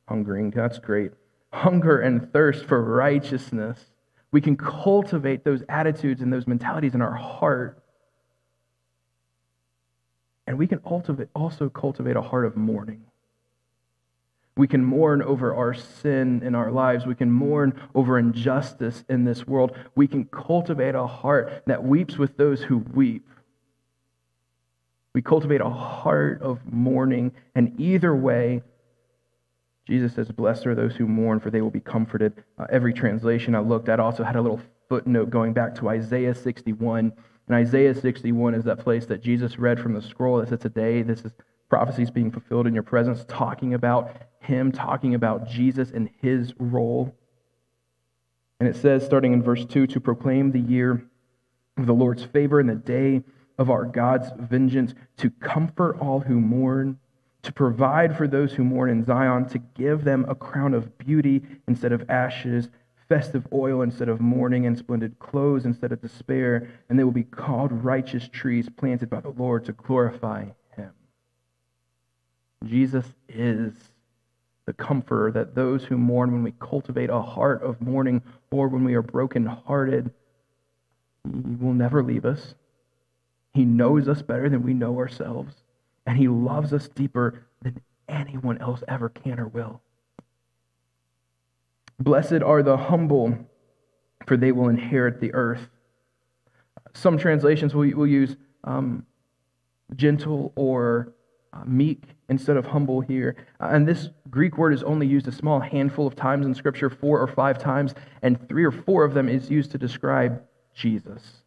hungering, 0.08 0.50
that's 0.52 0.78
great. 0.78 1.10
Hunger 1.52 2.00
and 2.00 2.32
thirst 2.32 2.64
for 2.64 2.80
righteousness. 2.80 3.78
We 4.30 4.40
can 4.40 4.56
cultivate 4.56 5.42
those 5.42 5.64
attitudes 5.68 6.22
and 6.22 6.32
those 6.32 6.46
mentalities 6.46 6.94
in 6.94 7.02
our 7.02 7.16
heart. 7.16 7.82
And 10.46 10.58
we 10.58 10.68
can 10.68 10.78
also 10.78 11.68
cultivate 11.68 12.16
a 12.16 12.22
heart 12.22 12.44
of 12.44 12.56
mourning. 12.56 13.02
We 14.56 14.66
can 14.66 14.84
mourn 14.84 15.22
over 15.22 15.54
our 15.54 15.74
sin 15.74 16.42
in 16.42 16.54
our 16.54 16.70
lives. 16.70 17.06
We 17.06 17.14
can 17.14 17.30
mourn 17.30 17.80
over 17.94 18.18
injustice 18.18 19.04
in 19.08 19.24
this 19.24 19.46
world. 19.46 19.76
We 19.94 20.06
can 20.06 20.24
cultivate 20.26 20.94
a 20.94 21.06
heart 21.06 21.62
that 21.66 21.84
weeps 21.84 22.18
with 22.18 22.36
those 22.36 22.62
who 22.62 22.78
weep. 22.78 23.26
We 25.14 25.22
cultivate 25.22 25.60
a 25.60 25.70
heart 25.70 26.42
of 26.42 26.60
mourning. 26.70 27.32
And 27.54 27.80
either 27.80 28.14
way, 28.14 28.62
Jesus 29.86 30.14
says, 30.14 30.30
Blessed 30.30 30.66
are 30.66 30.74
those 30.74 30.94
who 30.94 31.06
mourn, 31.06 31.40
for 31.40 31.50
they 31.50 31.62
will 31.62 31.70
be 31.70 31.80
comforted. 31.80 32.44
Uh, 32.58 32.66
every 32.70 32.92
translation 32.92 33.54
I 33.54 33.60
looked 33.60 33.88
at 33.88 33.98
also 33.98 34.22
had 34.22 34.36
a 34.36 34.42
little 34.42 34.60
footnote 34.88 35.30
going 35.30 35.52
back 35.52 35.74
to 35.76 35.88
Isaiah 35.88 36.34
61. 36.34 37.12
And 37.48 37.56
Isaiah 37.56 37.94
61 37.94 38.54
is 38.54 38.64
that 38.64 38.78
place 38.78 39.06
that 39.06 39.22
Jesus 39.22 39.58
read 39.58 39.80
from 39.80 39.94
the 39.94 40.02
scroll 40.02 40.38
that 40.38 40.48
says, 40.48 40.60
Today, 40.60 41.02
this 41.02 41.24
is 41.24 41.32
prophecies 41.68 42.10
being 42.10 42.30
fulfilled 42.30 42.66
in 42.66 42.74
your 42.74 42.82
presence, 42.82 43.24
talking 43.26 43.74
about 43.74 44.14
him, 44.40 44.72
talking 44.72 45.14
about 45.14 45.48
Jesus 45.48 45.90
and 45.90 46.10
his 46.20 46.52
role. 46.58 47.14
And 48.58 48.68
it 48.68 48.76
says, 48.76 49.04
starting 49.04 49.32
in 49.32 49.42
verse 49.42 49.64
2, 49.64 49.86
to 49.88 50.00
proclaim 50.00 50.50
the 50.50 50.60
year 50.60 51.04
of 51.76 51.86
the 51.86 51.94
Lord's 51.94 52.24
favor 52.24 52.60
and 52.60 52.68
the 52.68 52.74
day 52.74 53.22
of 53.58 53.70
our 53.70 53.84
God's 53.84 54.28
vengeance, 54.38 54.94
to 55.18 55.30
comfort 55.30 55.98
all 56.00 56.20
who 56.20 56.40
mourn, 56.40 56.98
to 57.42 57.52
provide 57.52 58.16
for 58.16 58.26
those 58.26 58.52
who 58.52 58.64
mourn 58.64 58.90
in 58.90 59.04
Zion, 59.04 59.46
to 59.48 59.58
give 59.58 60.04
them 60.04 60.26
a 60.28 60.34
crown 60.34 60.74
of 60.74 60.98
beauty 60.98 61.42
instead 61.68 61.92
of 61.92 62.08
ashes, 62.10 62.70
festive 63.08 63.46
oil 63.52 63.82
instead 63.82 64.08
of 64.08 64.20
mourning, 64.20 64.66
and 64.66 64.78
splendid 64.78 65.18
clothes 65.18 65.64
instead 65.64 65.92
of 65.92 66.00
despair. 66.00 66.68
And 66.88 66.98
they 66.98 67.04
will 67.04 67.12
be 67.12 67.24
called 67.24 67.72
righteous 67.84 68.28
trees 68.28 68.68
planted 68.74 69.10
by 69.10 69.20
the 69.20 69.30
Lord 69.30 69.64
to 69.66 69.72
glorify 69.72 70.46
him. 70.76 70.92
Jesus 72.64 73.06
is 73.28 73.74
the 74.70 74.84
comforter 74.84 75.32
that 75.32 75.56
those 75.56 75.82
who 75.82 75.98
mourn, 75.98 76.30
when 76.30 76.44
we 76.44 76.54
cultivate 76.60 77.10
a 77.10 77.20
heart 77.20 77.60
of 77.60 77.80
mourning 77.80 78.22
or 78.52 78.68
when 78.68 78.84
we 78.84 78.94
are 78.94 79.02
brokenhearted, 79.02 80.12
He 81.24 81.56
will 81.56 81.74
never 81.74 82.04
leave 82.04 82.24
us. 82.24 82.54
He 83.52 83.64
knows 83.64 84.06
us 84.06 84.22
better 84.22 84.48
than 84.48 84.62
we 84.62 84.72
know 84.72 84.96
ourselves, 84.98 85.56
and 86.06 86.16
He 86.16 86.28
loves 86.28 86.72
us 86.72 86.86
deeper 86.86 87.42
than 87.60 87.80
anyone 88.08 88.58
else 88.58 88.84
ever 88.86 89.08
can 89.08 89.40
or 89.40 89.48
will. 89.48 89.80
Blessed 91.98 92.40
are 92.40 92.62
the 92.62 92.76
humble, 92.76 93.36
for 94.24 94.36
they 94.36 94.52
will 94.52 94.68
inherit 94.68 95.20
the 95.20 95.34
earth. 95.34 95.68
Some 96.94 97.18
translations 97.18 97.74
will, 97.74 97.90
will 97.90 98.06
use 98.06 98.36
um, 98.62 99.04
gentle 99.96 100.52
or 100.54 101.12
uh, 101.52 101.64
meek 101.64 102.02
instead 102.28 102.56
of 102.56 102.66
humble 102.66 103.00
here. 103.00 103.36
Uh, 103.60 103.70
and 103.72 103.86
this 103.86 104.08
Greek 104.30 104.56
word 104.56 104.72
is 104.72 104.82
only 104.82 105.06
used 105.06 105.26
a 105.26 105.32
small 105.32 105.60
handful 105.60 106.06
of 106.06 106.14
times 106.14 106.46
in 106.46 106.54
Scripture, 106.54 106.88
four 106.88 107.20
or 107.20 107.26
five 107.26 107.58
times, 107.58 107.94
and 108.22 108.48
three 108.48 108.64
or 108.64 108.70
four 108.70 109.04
of 109.04 109.14
them 109.14 109.28
is 109.28 109.50
used 109.50 109.72
to 109.72 109.78
describe 109.78 110.42
Jesus. 110.74 111.42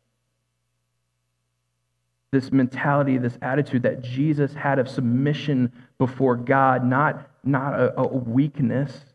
This 2.32 2.52
mentality, 2.52 3.18
this 3.18 3.38
attitude 3.42 3.84
that 3.84 4.02
Jesus 4.02 4.54
had 4.54 4.80
of 4.80 4.90
submission 4.90 5.72
before 5.98 6.36
God, 6.36 6.84
not, 6.84 7.30
not 7.44 7.80
a, 7.80 8.00
a 8.02 8.08
weakness, 8.08 9.06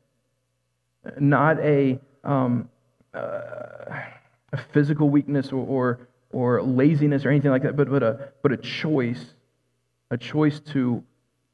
not 1.18 1.58
a, 1.60 1.98
um, 2.24 2.68
uh, 3.12 4.00
a 4.52 4.56
physical 4.72 5.10
weakness 5.10 5.52
or, 5.52 5.66
or, 5.66 6.08
or 6.30 6.62
laziness 6.62 7.24
or 7.24 7.30
anything 7.30 7.50
like 7.50 7.62
that, 7.62 7.76
but, 7.76 7.90
but, 7.90 8.02
a, 8.02 8.32
but 8.42 8.52
a 8.52 8.56
choice, 8.56 9.34
a 10.10 10.16
choice 10.16 10.60
to 10.60 11.04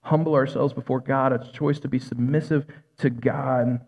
humble 0.02 0.34
ourselves 0.34 0.72
before 0.72 1.00
God, 1.00 1.32
a 1.32 1.50
choice 1.52 1.80
to 1.80 1.88
be 1.88 1.98
submissive 1.98 2.66
to 2.98 3.10
God. 3.10 3.80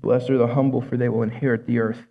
Blessed 0.00 0.30
are 0.30 0.38
the 0.38 0.46
humble, 0.48 0.80
for 0.80 0.96
they 0.96 1.08
will 1.08 1.22
inherit 1.22 1.66
the 1.66 1.80
earth. 1.80 2.06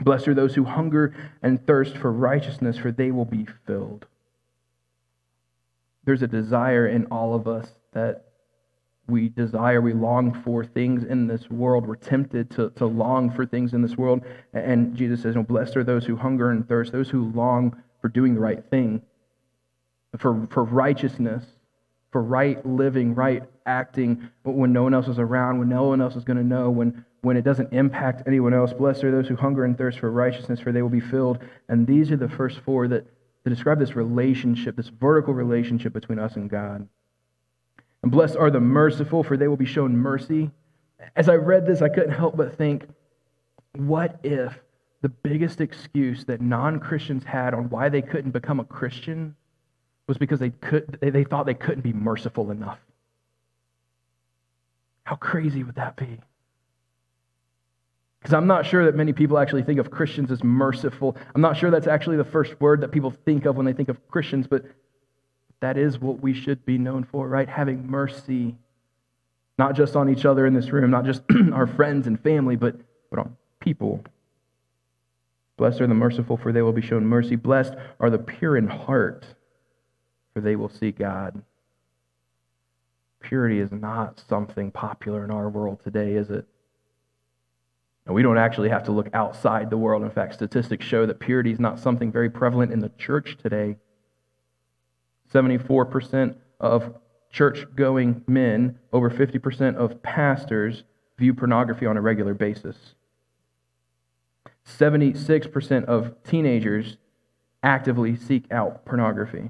Blessed 0.00 0.28
are 0.28 0.34
those 0.34 0.54
who 0.54 0.64
hunger 0.64 1.14
and 1.42 1.64
thirst 1.66 1.96
for 1.96 2.12
righteousness, 2.12 2.76
for 2.76 2.92
they 2.92 3.10
will 3.10 3.24
be 3.24 3.46
filled. 3.66 4.06
There's 6.04 6.22
a 6.22 6.26
desire 6.26 6.86
in 6.86 7.06
all 7.06 7.34
of 7.34 7.48
us 7.48 7.72
that 7.92 8.26
we 9.08 9.28
desire, 9.28 9.80
we 9.80 9.92
long 9.92 10.32
for 10.42 10.64
things 10.64 11.04
in 11.04 11.28
this 11.28 11.48
world. 11.48 11.86
We're 11.86 11.94
tempted 11.94 12.50
to, 12.52 12.70
to 12.70 12.86
long 12.86 13.30
for 13.30 13.46
things 13.46 13.72
in 13.72 13.82
this 13.82 13.96
world. 13.96 14.22
And 14.52 14.96
Jesus 14.96 15.22
says, 15.22 15.36
no, 15.36 15.44
Blessed 15.44 15.76
are 15.76 15.84
those 15.84 16.04
who 16.04 16.16
hunger 16.16 16.50
and 16.50 16.68
thirst, 16.68 16.92
those 16.92 17.10
who 17.10 17.30
long 17.30 17.80
for 18.00 18.08
doing 18.08 18.34
the 18.34 18.40
right 18.40 18.64
thing, 18.68 19.02
for, 20.18 20.46
for 20.50 20.64
righteousness 20.64 21.44
for 22.16 22.22
right 22.22 22.64
living, 22.64 23.14
right 23.14 23.42
acting 23.66 24.30
when 24.42 24.72
no 24.72 24.84
one 24.84 24.94
else 24.94 25.06
is 25.06 25.18
around, 25.18 25.58
when 25.58 25.68
no 25.68 25.84
one 25.84 26.00
else 26.00 26.16
is 26.16 26.24
going 26.24 26.38
to 26.38 26.42
know, 26.42 26.70
when, 26.70 27.04
when 27.20 27.36
it 27.36 27.42
doesn't 27.42 27.70
impact 27.74 28.22
anyone 28.26 28.54
else. 28.54 28.72
Blessed 28.72 29.04
are 29.04 29.10
those 29.10 29.28
who 29.28 29.36
hunger 29.36 29.66
and 29.66 29.76
thirst 29.76 29.98
for 29.98 30.10
righteousness, 30.10 30.58
for 30.58 30.72
they 30.72 30.80
will 30.80 30.88
be 30.88 30.98
filled. 30.98 31.40
And 31.68 31.86
these 31.86 32.10
are 32.10 32.16
the 32.16 32.30
first 32.30 32.60
four 32.60 32.88
that, 32.88 33.06
that 33.44 33.50
describe 33.50 33.78
this 33.78 33.94
relationship, 33.94 34.76
this 34.76 34.88
vertical 34.88 35.34
relationship 35.34 35.92
between 35.92 36.18
us 36.18 36.36
and 36.36 36.48
God. 36.48 36.88
And 38.02 38.10
blessed 38.10 38.36
are 38.36 38.50
the 38.50 38.60
merciful, 38.60 39.22
for 39.22 39.36
they 39.36 39.48
will 39.48 39.58
be 39.58 39.66
shown 39.66 39.94
mercy. 39.94 40.50
As 41.16 41.28
I 41.28 41.34
read 41.34 41.66
this, 41.66 41.82
I 41.82 41.90
couldn't 41.90 42.12
help 42.12 42.34
but 42.34 42.56
think, 42.56 42.86
what 43.74 44.20
if 44.22 44.58
the 45.02 45.10
biggest 45.10 45.60
excuse 45.60 46.24
that 46.24 46.40
non 46.40 46.80
Christians 46.80 47.24
had 47.24 47.52
on 47.52 47.68
why 47.68 47.90
they 47.90 48.00
couldn't 48.00 48.30
become 48.30 48.58
a 48.58 48.64
Christian 48.64 49.36
was 50.06 50.18
because 50.18 50.38
they, 50.38 50.50
could, 50.50 50.98
they 51.00 51.10
they 51.10 51.24
thought 51.24 51.46
they 51.46 51.54
couldn't 51.54 51.82
be 51.82 51.92
merciful 51.92 52.50
enough. 52.50 52.78
How 55.04 55.16
crazy 55.16 55.62
would 55.62 55.76
that 55.76 55.96
be? 55.96 56.18
Because 58.20 58.34
I'm 58.34 58.48
not 58.48 58.66
sure 58.66 58.84
that 58.86 58.96
many 58.96 59.12
people 59.12 59.38
actually 59.38 59.62
think 59.62 59.78
of 59.78 59.90
Christians 59.90 60.32
as 60.32 60.42
merciful. 60.42 61.16
I'm 61.34 61.40
not 61.40 61.56
sure 61.56 61.70
that's 61.70 61.86
actually 61.86 62.16
the 62.16 62.24
first 62.24 62.60
word 62.60 62.80
that 62.80 62.90
people 62.90 63.14
think 63.24 63.46
of 63.46 63.56
when 63.56 63.66
they 63.66 63.72
think 63.72 63.88
of 63.88 64.08
Christians, 64.08 64.48
but 64.48 64.64
that 65.60 65.76
is 65.76 66.00
what 66.00 66.20
we 66.20 66.34
should 66.34 66.64
be 66.66 66.76
known 66.76 67.04
for, 67.04 67.28
right? 67.28 67.48
Having 67.48 67.86
mercy, 67.86 68.56
not 69.58 69.76
just 69.76 69.94
on 69.94 70.08
each 70.08 70.24
other 70.24 70.44
in 70.44 70.54
this 70.54 70.70
room, 70.70 70.90
not 70.90 71.04
just 71.04 71.22
our 71.52 71.68
friends 71.68 72.06
and 72.08 72.20
family, 72.20 72.56
but, 72.56 72.76
but 73.10 73.20
on 73.20 73.36
people. 73.60 74.04
Blessed 75.56 75.80
are 75.80 75.86
the 75.86 75.94
merciful, 75.94 76.36
for 76.36 76.52
they 76.52 76.62
will 76.62 76.72
be 76.72 76.82
shown 76.82 77.06
mercy. 77.06 77.36
Blessed 77.36 77.74
are 78.00 78.10
the 78.10 78.18
pure 78.18 78.56
in 78.56 78.66
heart, 78.66 79.24
for 80.36 80.42
they 80.42 80.54
will 80.54 80.68
see 80.68 80.92
God. 80.92 81.42
Purity 83.20 83.58
is 83.58 83.72
not 83.72 84.22
something 84.28 84.70
popular 84.70 85.24
in 85.24 85.30
our 85.30 85.48
world 85.48 85.80
today, 85.82 86.12
is 86.12 86.28
it? 86.28 86.44
And 88.04 88.14
we 88.14 88.22
don't 88.22 88.36
actually 88.36 88.68
have 88.68 88.84
to 88.84 88.92
look 88.92 89.08
outside 89.14 89.70
the 89.70 89.78
world. 89.78 90.02
In 90.02 90.10
fact, 90.10 90.34
statistics 90.34 90.84
show 90.84 91.06
that 91.06 91.20
purity 91.20 91.52
is 91.52 91.58
not 91.58 91.78
something 91.78 92.12
very 92.12 92.28
prevalent 92.28 92.70
in 92.70 92.80
the 92.80 92.90
church 92.98 93.38
today. 93.42 93.76
74% 95.32 96.34
of 96.60 96.94
church 97.32 97.64
going 97.74 98.22
men, 98.26 98.78
over 98.92 99.08
50% 99.08 99.76
of 99.76 100.02
pastors 100.02 100.84
view 101.16 101.32
pornography 101.32 101.86
on 101.86 101.96
a 101.96 102.02
regular 102.02 102.34
basis. 102.34 102.76
76% 104.68 105.86
of 105.86 106.14
teenagers 106.24 106.98
actively 107.62 108.14
seek 108.14 108.44
out 108.52 108.84
pornography. 108.84 109.48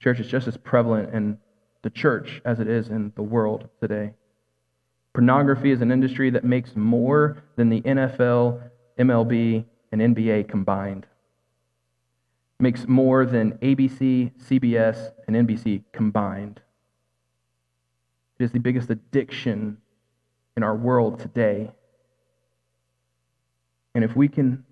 Church 0.00 0.18
is 0.18 0.26
just 0.26 0.48
as 0.48 0.56
prevalent 0.56 1.14
in 1.14 1.38
the 1.82 1.90
church 1.90 2.40
as 2.44 2.58
it 2.58 2.68
is 2.68 2.88
in 2.88 3.12
the 3.16 3.22
world 3.22 3.68
today. 3.80 4.14
Pornography 5.12 5.70
is 5.70 5.82
an 5.82 5.92
industry 5.92 6.30
that 6.30 6.44
makes 6.44 6.76
more 6.76 7.42
than 7.56 7.68
the 7.68 7.80
NFL, 7.82 8.70
MLB, 8.98 9.64
and 9.92 10.00
NBA 10.00 10.48
combined. 10.48 11.06
Makes 12.58 12.86
more 12.86 13.26
than 13.26 13.52
ABC, 13.58 14.32
CBS, 14.38 15.12
and 15.26 15.36
NBC 15.36 15.82
combined. 15.92 16.60
It 18.38 18.44
is 18.44 18.52
the 18.52 18.60
biggest 18.60 18.88
addiction 18.90 19.78
in 20.56 20.62
our 20.62 20.76
world 20.76 21.18
today. 21.18 21.72
And 23.94 24.04
if 24.04 24.14
we 24.14 24.28
can 24.28 24.64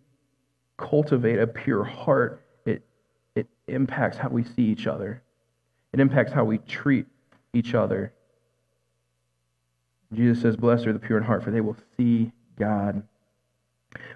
cultivate 0.77 1.38
a 1.38 1.47
pure 1.47 1.85
heart, 1.85 2.43
it, 2.43 2.47
it 2.47 2.48
impacts 3.70 4.18
how 4.18 4.28
we 4.28 4.44
see 4.44 4.62
each 4.62 4.87
other, 4.87 5.22
it 5.92 6.00
impacts 6.00 6.33
how 6.33 6.44
we 6.44 6.59
treat 6.59 7.07
each 7.52 7.74
other. 7.74 8.12
Jesus 10.12 10.42
says, 10.42 10.57
Blessed 10.57 10.87
are 10.87 10.92
the 10.92 10.98
pure 10.98 11.18
in 11.18 11.24
heart, 11.24 11.42
for 11.42 11.50
they 11.50 11.61
will 11.61 11.76
see 11.96 12.33
God. 12.57 13.02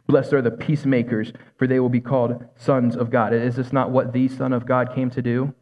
Blessed 0.06 0.32
are 0.32 0.42
the 0.42 0.50
peacemakers, 0.50 1.32
for 1.56 1.66
they 1.66 1.80
will 1.80 1.88
be 1.88 2.00
called 2.00 2.44
sons 2.56 2.96
of 2.96 3.10
God. 3.10 3.32
Is 3.32 3.56
this 3.56 3.72
not 3.72 3.90
what 3.90 4.12
the 4.12 4.28
Son 4.28 4.52
of 4.52 4.66
God 4.66 4.94
came 4.94 5.10
to 5.10 5.22
do? 5.22 5.54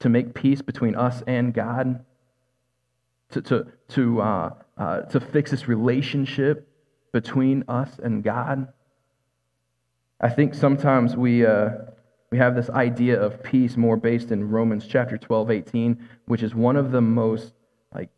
To 0.00 0.08
make 0.08 0.34
peace 0.34 0.62
between 0.62 0.94
us 0.94 1.22
and 1.26 1.52
God? 1.52 2.04
To, 3.32 3.42
to, 3.42 3.66
to, 3.88 4.20
uh, 4.20 4.54
uh, 4.76 5.00
to 5.02 5.20
fix 5.20 5.50
this 5.50 5.68
relationship 5.68 6.68
between 7.12 7.64
us 7.68 7.98
and 8.02 8.22
God? 8.22 8.68
I 10.20 10.30
think 10.30 10.54
sometimes 10.54 11.16
we, 11.16 11.44
uh, 11.44 11.70
we 12.30 12.38
have 12.38 12.54
this 12.54 12.68
idea 12.70 13.20
of 13.20 13.42
peace 13.42 13.76
more 13.76 13.96
based 13.96 14.30
in 14.30 14.50
Romans 14.50 14.86
chapter 14.86 15.16
12, 15.16 15.50
18, 15.50 16.08
which 16.26 16.42
is 16.42 16.54
one 16.54 16.76
of 16.76 16.92
the 16.92 17.00
most, 17.00 17.54
like, 17.94 18.10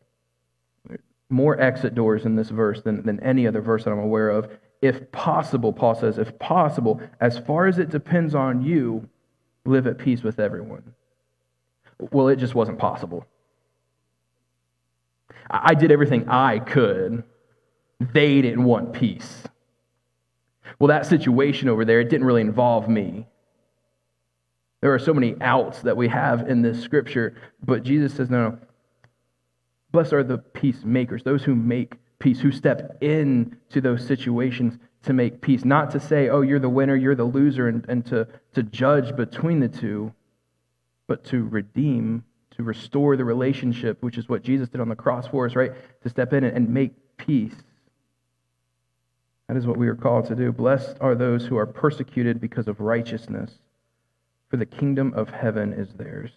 more 1.28 1.60
exit 1.60 1.94
doors 1.94 2.24
in 2.24 2.34
this 2.34 2.50
verse 2.50 2.82
than, 2.82 3.04
than 3.04 3.20
any 3.20 3.46
other 3.46 3.60
verse 3.60 3.84
that 3.84 3.92
I'm 3.92 3.98
aware 4.00 4.30
of. 4.30 4.50
If 4.82 5.12
possible, 5.12 5.72
Paul 5.72 5.94
says, 5.94 6.18
if 6.18 6.38
possible, 6.38 7.00
as 7.20 7.38
far 7.38 7.66
as 7.66 7.78
it 7.78 7.90
depends 7.90 8.34
on 8.34 8.62
you, 8.62 9.08
live 9.64 9.86
at 9.86 9.98
peace 9.98 10.22
with 10.22 10.40
everyone. 10.40 10.94
Well, 11.98 12.28
it 12.28 12.36
just 12.36 12.54
wasn't 12.54 12.78
possible. 12.78 13.26
I 15.48 15.74
did 15.74 15.92
everything 15.92 16.28
I 16.28 16.58
could. 16.58 17.24
They 18.00 18.40
didn't 18.40 18.64
want 18.64 18.92
peace. 18.92 19.44
Well, 20.78 20.88
that 20.88 21.06
situation 21.06 21.68
over 21.68 21.84
there, 21.84 22.00
it 22.00 22.08
didn't 22.08 22.26
really 22.26 22.40
involve 22.40 22.88
me. 22.88 23.26
There 24.80 24.94
are 24.94 24.98
so 24.98 25.12
many 25.12 25.34
outs 25.40 25.82
that 25.82 25.96
we 25.96 26.08
have 26.08 26.48
in 26.48 26.62
this 26.62 26.82
scripture, 26.82 27.36
but 27.62 27.82
Jesus 27.82 28.14
says, 28.14 28.30
no, 28.30 28.50
no. 28.50 28.58
Blessed 29.92 30.12
are 30.12 30.22
the 30.22 30.38
peacemakers, 30.38 31.22
those 31.22 31.42
who 31.42 31.54
make 31.54 31.96
peace, 32.18 32.40
who 32.40 32.52
step 32.52 32.96
into 33.02 33.80
those 33.80 34.06
situations 34.06 34.78
to 35.02 35.12
make 35.12 35.40
peace. 35.40 35.64
Not 35.64 35.90
to 35.90 36.00
say, 36.00 36.28
oh, 36.28 36.42
you're 36.42 36.60
the 36.60 36.68
winner, 36.68 36.94
you're 36.94 37.14
the 37.14 37.24
loser, 37.24 37.68
and, 37.68 37.84
and 37.88 38.06
to, 38.06 38.28
to 38.54 38.62
judge 38.62 39.16
between 39.16 39.60
the 39.60 39.68
two, 39.68 40.12
but 41.06 41.24
to 41.24 41.44
redeem, 41.44 42.24
to 42.56 42.62
restore 42.62 43.16
the 43.16 43.24
relationship, 43.24 44.02
which 44.02 44.16
is 44.16 44.28
what 44.28 44.42
Jesus 44.42 44.68
did 44.68 44.80
on 44.80 44.88
the 44.88 44.94
cross 44.94 45.26
for 45.26 45.46
us, 45.46 45.56
right? 45.56 45.72
To 46.02 46.08
step 46.08 46.32
in 46.32 46.44
and 46.44 46.68
make 46.68 46.92
peace. 47.16 47.54
That 49.48 49.56
is 49.56 49.66
what 49.66 49.76
we 49.76 49.88
are 49.88 49.96
called 49.96 50.26
to 50.26 50.36
do. 50.36 50.52
Blessed 50.52 50.96
are 51.00 51.16
those 51.16 51.46
who 51.46 51.56
are 51.56 51.66
persecuted 51.66 52.40
because 52.40 52.68
of 52.68 52.78
righteousness, 52.78 53.50
for 54.50 54.56
the 54.56 54.66
kingdom 54.66 55.14
of 55.14 55.30
heaven 55.30 55.72
is 55.72 55.88
theirs. 55.94 56.32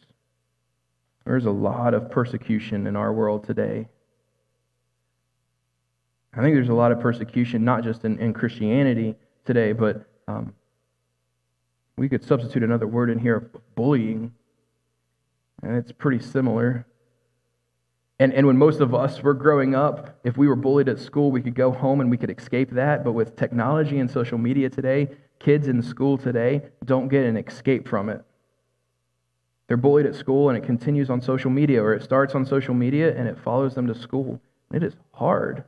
There's 1.25 1.45
a 1.45 1.51
lot 1.51 1.93
of 1.93 2.11
persecution 2.11 2.85
in 2.85 2.95
our 2.95 3.11
world 3.11 3.45
today. 3.45 3.87
I 6.35 6.41
think 6.41 6.55
there's 6.55 6.69
a 6.69 6.73
lot 6.73 6.91
of 6.91 6.99
persecution, 6.99 7.65
not 7.65 7.83
just 7.83 8.05
in, 8.05 8.19
in 8.19 8.33
Christianity 8.33 9.15
today, 9.45 9.71
but 9.71 10.05
um, 10.27 10.53
we 11.97 12.07
could 12.07 12.23
substitute 12.23 12.63
another 12.63 12.87
word 12.87 13.09
in 13.09 13.19
here 13.19 13.51
bullying. 13.75 14.33
And 15.61 15.75
it's 15.75 15.91
pretty 15.91 16.23
similar. 16.23 16.85
And, 18.19 18.33
and 18.33 18.45
when 18.45 18.57
most 18.57 18.79
of 18.79 18.93
us 18.93 19.21
were 19.21 19.33
growing 19.33 19.75
up, 19.75 20.19
if 20.23 20.37
we 20.37 20.47
were 20.47 20.55
bullied 20.55 20.89
at 20.89 20.99
school, 20.99 21.31
we 21.31 21.41
could 21.41 21.55
go 21.55 21.71
home 21.71 22.01
and 22.01 22.11
we 22.11 22.17
could 22.17 22.29
escape 22.29 22.71
that. 22.71 23.03
But 23.03 23.13
with 23.13 23.35
technology 23.35 23.99
and 23.99 24.09
social 24.09 24.37
media 24.37 24.69
today, 24.69 25.09
kids 25.43 25.67
in 25.67 25.83
school 25.83 26.17
today 26.17 26.61
don't 26.85 27.09
get 27.09 27.25
an 27.25 27.37
escape 27.37 27.87
from 27.87 28.09
it. 28.09 28.23
They're 29.67 29.77
bullied 29.77 30.05
at 30.05 30.15
school 30.15 30.49
and 30.49 30.57
it 30.57 30.65
continues 30.65 31.09
on 31.09 31.21
social 31.21 31.51
media, 31.51 31.83
or 31.83 31.93
it 31.93 32.03
starts 32.03 32.33
on 32.33 32.45
social 32.45 32.73
media 32.73 33.15
and 33.15 33.27
it 33.27 33.37
follows 33.37 33.75
them 33.75 33.87
to 33.87 33.95
school. 33.95 34.41
It 34.73 34.83
is 34.83 34.95
hard. 35.11 35.65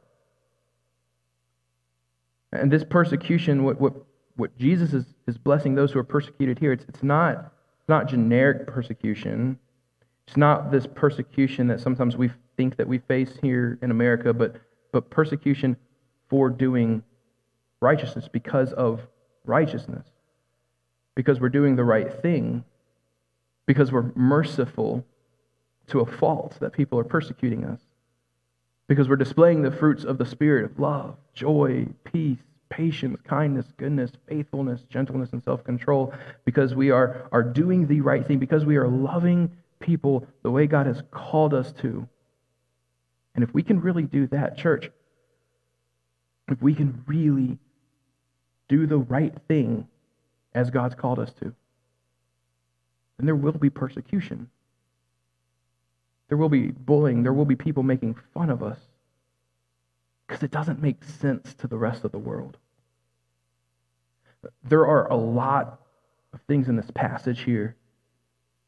And 2.51 2.71
this 2.71 2.83
persecution, 2.83 3.63
what, 3.63 3.79
what, 3.79 3.93
what 4.37 4.57
Jesus 4.57 4.93
is, 4.93 5.05
is 5.27 5.37
blessing 5.37 5.75
those 5.75 5.91
who 5.91 5.99
are 5.99 6.03
persecuted 6.03 6.57
here, 6.59 6.71
it's, 6.71 6.85
it's, 6.87 7.03
not, 7.03 7.51
it's 7.79 7.89
not 7.89 8.07
generic 8.07 8.67
persecution. 8.67 9.59
It's 10.27 10.37
not 10.37 10.71
this 10.71 10.87
persecution 10.87 11.67
that 11.67 11.81
sometimes 11.81 12.15
we 12.15 12.31
think 12.55 12.77
that 12.77 12.87
we 12.87 12.99
face 12.99 13.37
here 13.41 13.77
in 13.81 13.91
America, 13.91 14.33
but, 14.33 14.55
but 14.91 15.09
persecution 15.09 15.75
for 16.29 16.49
doing 16.49 17.03
righteousness 17.81 18.29
because 18.31 18.71
of 18.73 19.01
righteousness. 19.47 20.05
Because 21.15 21.39
we're 21.39 21.49
doing 21.49 21.75
the 21.75 21.83
right 21.83 22.11
thing. 22.21 22.63
Because 23.65 23.91
we're 23.91 24.11
merciful 24.15 25.05
to 25.87 25.99
a 25.99 26.05
fault 26.05 26.57
that 26.59 26.73
people 26.73 26.99
are 26.99 27.03
persecuting 27.03 27.63
us. 27.63 27.79
Because 28.87 29.09
we're 29.09 29.15
displaying 29.15 29.61
the 29.61 29.71
fruits 29.71 30.03
of 30.03 30.17
the 30.17 30.25
Spirit 30.25 30.65
of 30.65 30.79
love, 30.79 31.15
joy, 31.33 31.87
peace, 32.03 32.39
patience, 32.69 33.19
kindness, 33.23 33.65
goodness, 33.77 34.11
faithfulness, 34.27 34.81
gentleness, 34.89 35.31
and 35.31 35.43
self 35.43 35.63
control. 35.63 36.13
Because 36.43 36.75
we 36.75 36.91
are, 36.91 37.27
are 37.31 37.43
doing 37.43 37.87
the 37.87 38.01
right 38.01 38.25
thing. 38.25 38.37
Because 38.37 38.65
we 38.65 38.77
are 38.77 38.87
loving 38.87 39.51
people 39.79 40.27
the 40.43 40.51
way 40.51 40.67
God 40.67 40.85
has 40.85 41.01
called 41.11 41.53
us 41.53 41.71
to. 41.81 42.07
And 43.33 43.43
if 43.43 43.53
we 43.53 43.63
can 43.63 43.81
really 43.81 44.03
do 44.03 44.27
that, 44.27 44.57
church, 44.57 44.89
if 46.47 46.61
we 46.61 46.73
can 46.73 47.03
really 47.05 47.57
do 48.67 48.87
the 48.87 48.97
right 48.97 49.33
thing 49.47 49.87
as 50.53 50.69
God's 50.69 50.95
called 50.95 51.19
us 51.19 51.31
to, 51.41 51.53
then 53.17 53.25
there 53.25 53.35
will 53.35 53.53
be 53.53 53.69
persecution. 53.69 54.49
There 56.27 56.37
will 56.37 56.49
be 56.49 56.67
bullying. 56.71 57.23
There 57.23 57.33
will 57.33 57.45
be 57.45 57.55
people 57.55 57.83
making 57.83 58.15
fun 58.33 58.49
of 58.49 58.63
us 58.63 58.79
because 60.27 60.43
it 60.43 60.51
doesn't 60.51 60.81
make 60.81 61.03
sense 61.03 61.53
to 61.55 61.67
the 61.67 61.77
rest 61.77 62.03
of 62.03 62.11
the 62.11 62.17
world. 62.19 62.57
There 64.63 64.87
are 64.87 65.11
a 65.11 65.15
lot 65.15 65.79
of 66.33 66.41
things 66.47 66.67
in 66.67 66.75
this 66.75 66.91
passage 66.93 67.41
here 67.41 67.75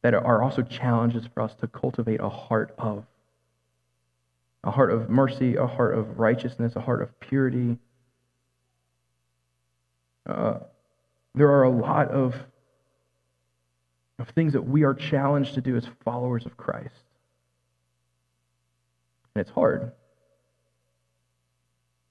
that 0.02 0.14
are 0.14 0.42
also 0.42 0.62
challenges 0.62 1.26
for 1.34 1.42
us 1.42 1.54
to 1.56 1.66
cultivate 1.66 2.20
a 2.20 2.28
heart 2.28 2.74
of. 2.78 3.04
A 4.64 4.70
heart 4.70 4.90
of 4.90 5.08
mercy, 5.08 5.56
a 5.56 5.66
heart 5.66 5.96
of 5.96 6.18
righteousness, 6.18 6.76
a 6.76 6.80
heart 6.80 7.02
of 7.02 7.18
purity. 7.20 7.78
Uh, 10.28 10.58
there 11.34 11.50
are 11.50 11.62
a 11.62 11.70
lot 11.70 12.10
of, 12.10 12.34
of 14.18 14.28
things 14.30 14.52
that 14.52 14.62
we 14.62 14.82
are 14.84 14.94
challenged 14.94 15.54
to 15.54 15.60
do 15.60 15.76
as 15.76 15.86
followers 16.04 16.44
of 16.46 16.56
Christ. 16.56 16.94
And 19.34 19.40
it's 19.40 19.50
hard. 19.50 19.92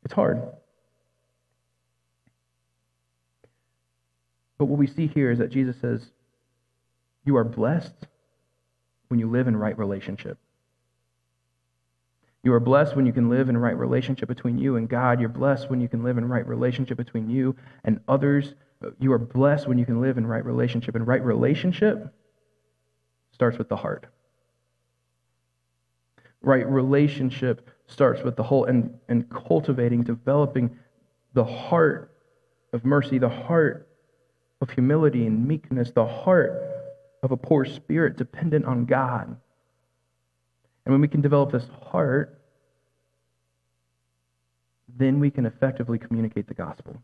It's 0.06 0.14
hard. 0.14 0.42
But 4.58 4.66
what 4.66 4.80
we 4.80 4.88
see 4.88 5.08
here 5.08 5.30
is 5.32 5.40
that 5.40 5.52
Jesus 5.52 5.76
says, 5.82 6.02
You 7.26 7.38
are 7.38 7.44
blessed 7.44 7.94
when 9.10 9.20
you 9.20 9.30
live 9.30 9.48
in 9.48 9.56
right 9.56 9.78
relationship. 9.78 10.38
You 12.48 12.54
are 12.54 12.62
blessed 12.62 12.96
when 12.96 13.06
you 13.06 13.12
can 13.12 13.28
live 13.28 13.50
in 13.50 13.58
right 13.58 13.78
relationship 13.78 14.30
between 14.30 14.58
you 14.58 14.78
and 14.78 14.88
God. 14.88 15.20
You're 15.20 15.28
blessed 15.28 15.70
when 15.70 15.82
you 15.82 15.90
can 15.90 16.02
live 16.02 16.18
in 16.18 16.26
right 16.30 16.48
relationship 16.48 16.96
between 16.96 17.30
you 17.30 17.58
and 17.84 18.00
others. 18.08 18.54
You 19.00 19.12
are 19.12 19.20
blessed 19.20 19.68
when 19.68 19.78
you 19.78 19.86
can 19.86 20.00
live 20.00 20.18
in 20.18 20.26
right 20.26 20.46
relationship. 20.46 20.96
And 20.96 21.06
right 21.06 21.22
relationship 21.22 22.16
starts 23.34 23.58
with 23.58 23.68
the 23.68 23.76
heart. 23.76 24.06
Right 26.42 26.66
relationship 26.66 27.70
starts 27.88 28.24
with 28.24 28.38
the 28.38 28.44
whole 28.44 28.64
and, 28.64 28.98
and 29.10 29.30
cultivating, 29.30 30.04
developing 30.04 30.70
the 31.34 31.44
heart 31.44 32.14
of 32.72 32.86
mercy, 32.86 33.18
the 33.18 33.28
heart 33.28 33.90
of 34.62 34.70
humility 34.70 35.28
and 35.28 35.46
meekness, 35.46 35.92
the 35.92 36.08
heart 36.08 36.54
of 37.24 37.34
a 37.34 37.36
poor 37.36 37.66
spirit 37.66 38.16
dependent 38.16 38.64
on 38.64 38.86
God. 38.86 39.36
And 40.86 40.94
when 40.94 41.02
we 41.02 41.10
can 41.10 41.20
develop 41.20 41.52
this 41.52 41.68
heart, 41.92 42.36
then 44.98 45.20
we 45.20 45.30
can 45.30 45.46
effectively 45.46 46.00
communicate 46.00 46.48
the 46.48 46.54
gospel. 46.54 47.02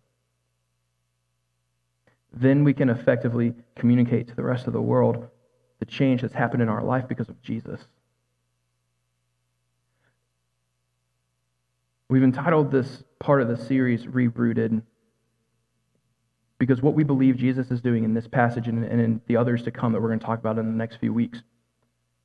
Then 2.33 2.63
we 2.63 2.73
can 2.73 2.89
effectively 2.89 3.53
communicate 3.75 4.27
to 4.29 4.35
the 4.35 4.43
rest 4.43 4.65
of 4.67 4.73
the 4.73 4.81
world 4.81 5.27
the 5.79 5.85
change 5.85 6.21
that's 6.21 6.33
happened 6.33 6.63
in 6.63 6.69
our 6.69 6.83
life 6.83 7.07
because 7.07 7.29
of 7.29 7.41
Jesus. 7.41 7.81
We've 12.09 12.23
entitled 12.23 12.71
this 12.71 13.03
part 13.19 13.41
of 13.41 13.47
the 13.47 13.57
series 13.57 14.05
Rerooted 14.05 14.81
because 16.59 16.81
what 16.81 16.93
we 16.93 17.03
believe 17.03 17.37
Jesus 17.37 17.71
is 17.71 17.81
doing 17.81 18.03
in 18.03 18.13
this 18.13 18.27
passage 18.27 18.67
and, 18.67 18.85
in 18.85 19.21
the 19.27 19.35
others 19.35 19.63
to 19.63 19.71
come 19.71 19.91
that 19.91 20.01
we're 20.01 20.09
going 20.09 20.19
to 20.19 20.25
talk 20.25 20.39
about 20.39 20.57
in 20.57 20.65
the 20.65 20.77
next 20.77 20.97
few 20.97 21.13
weeks 21.13 21.41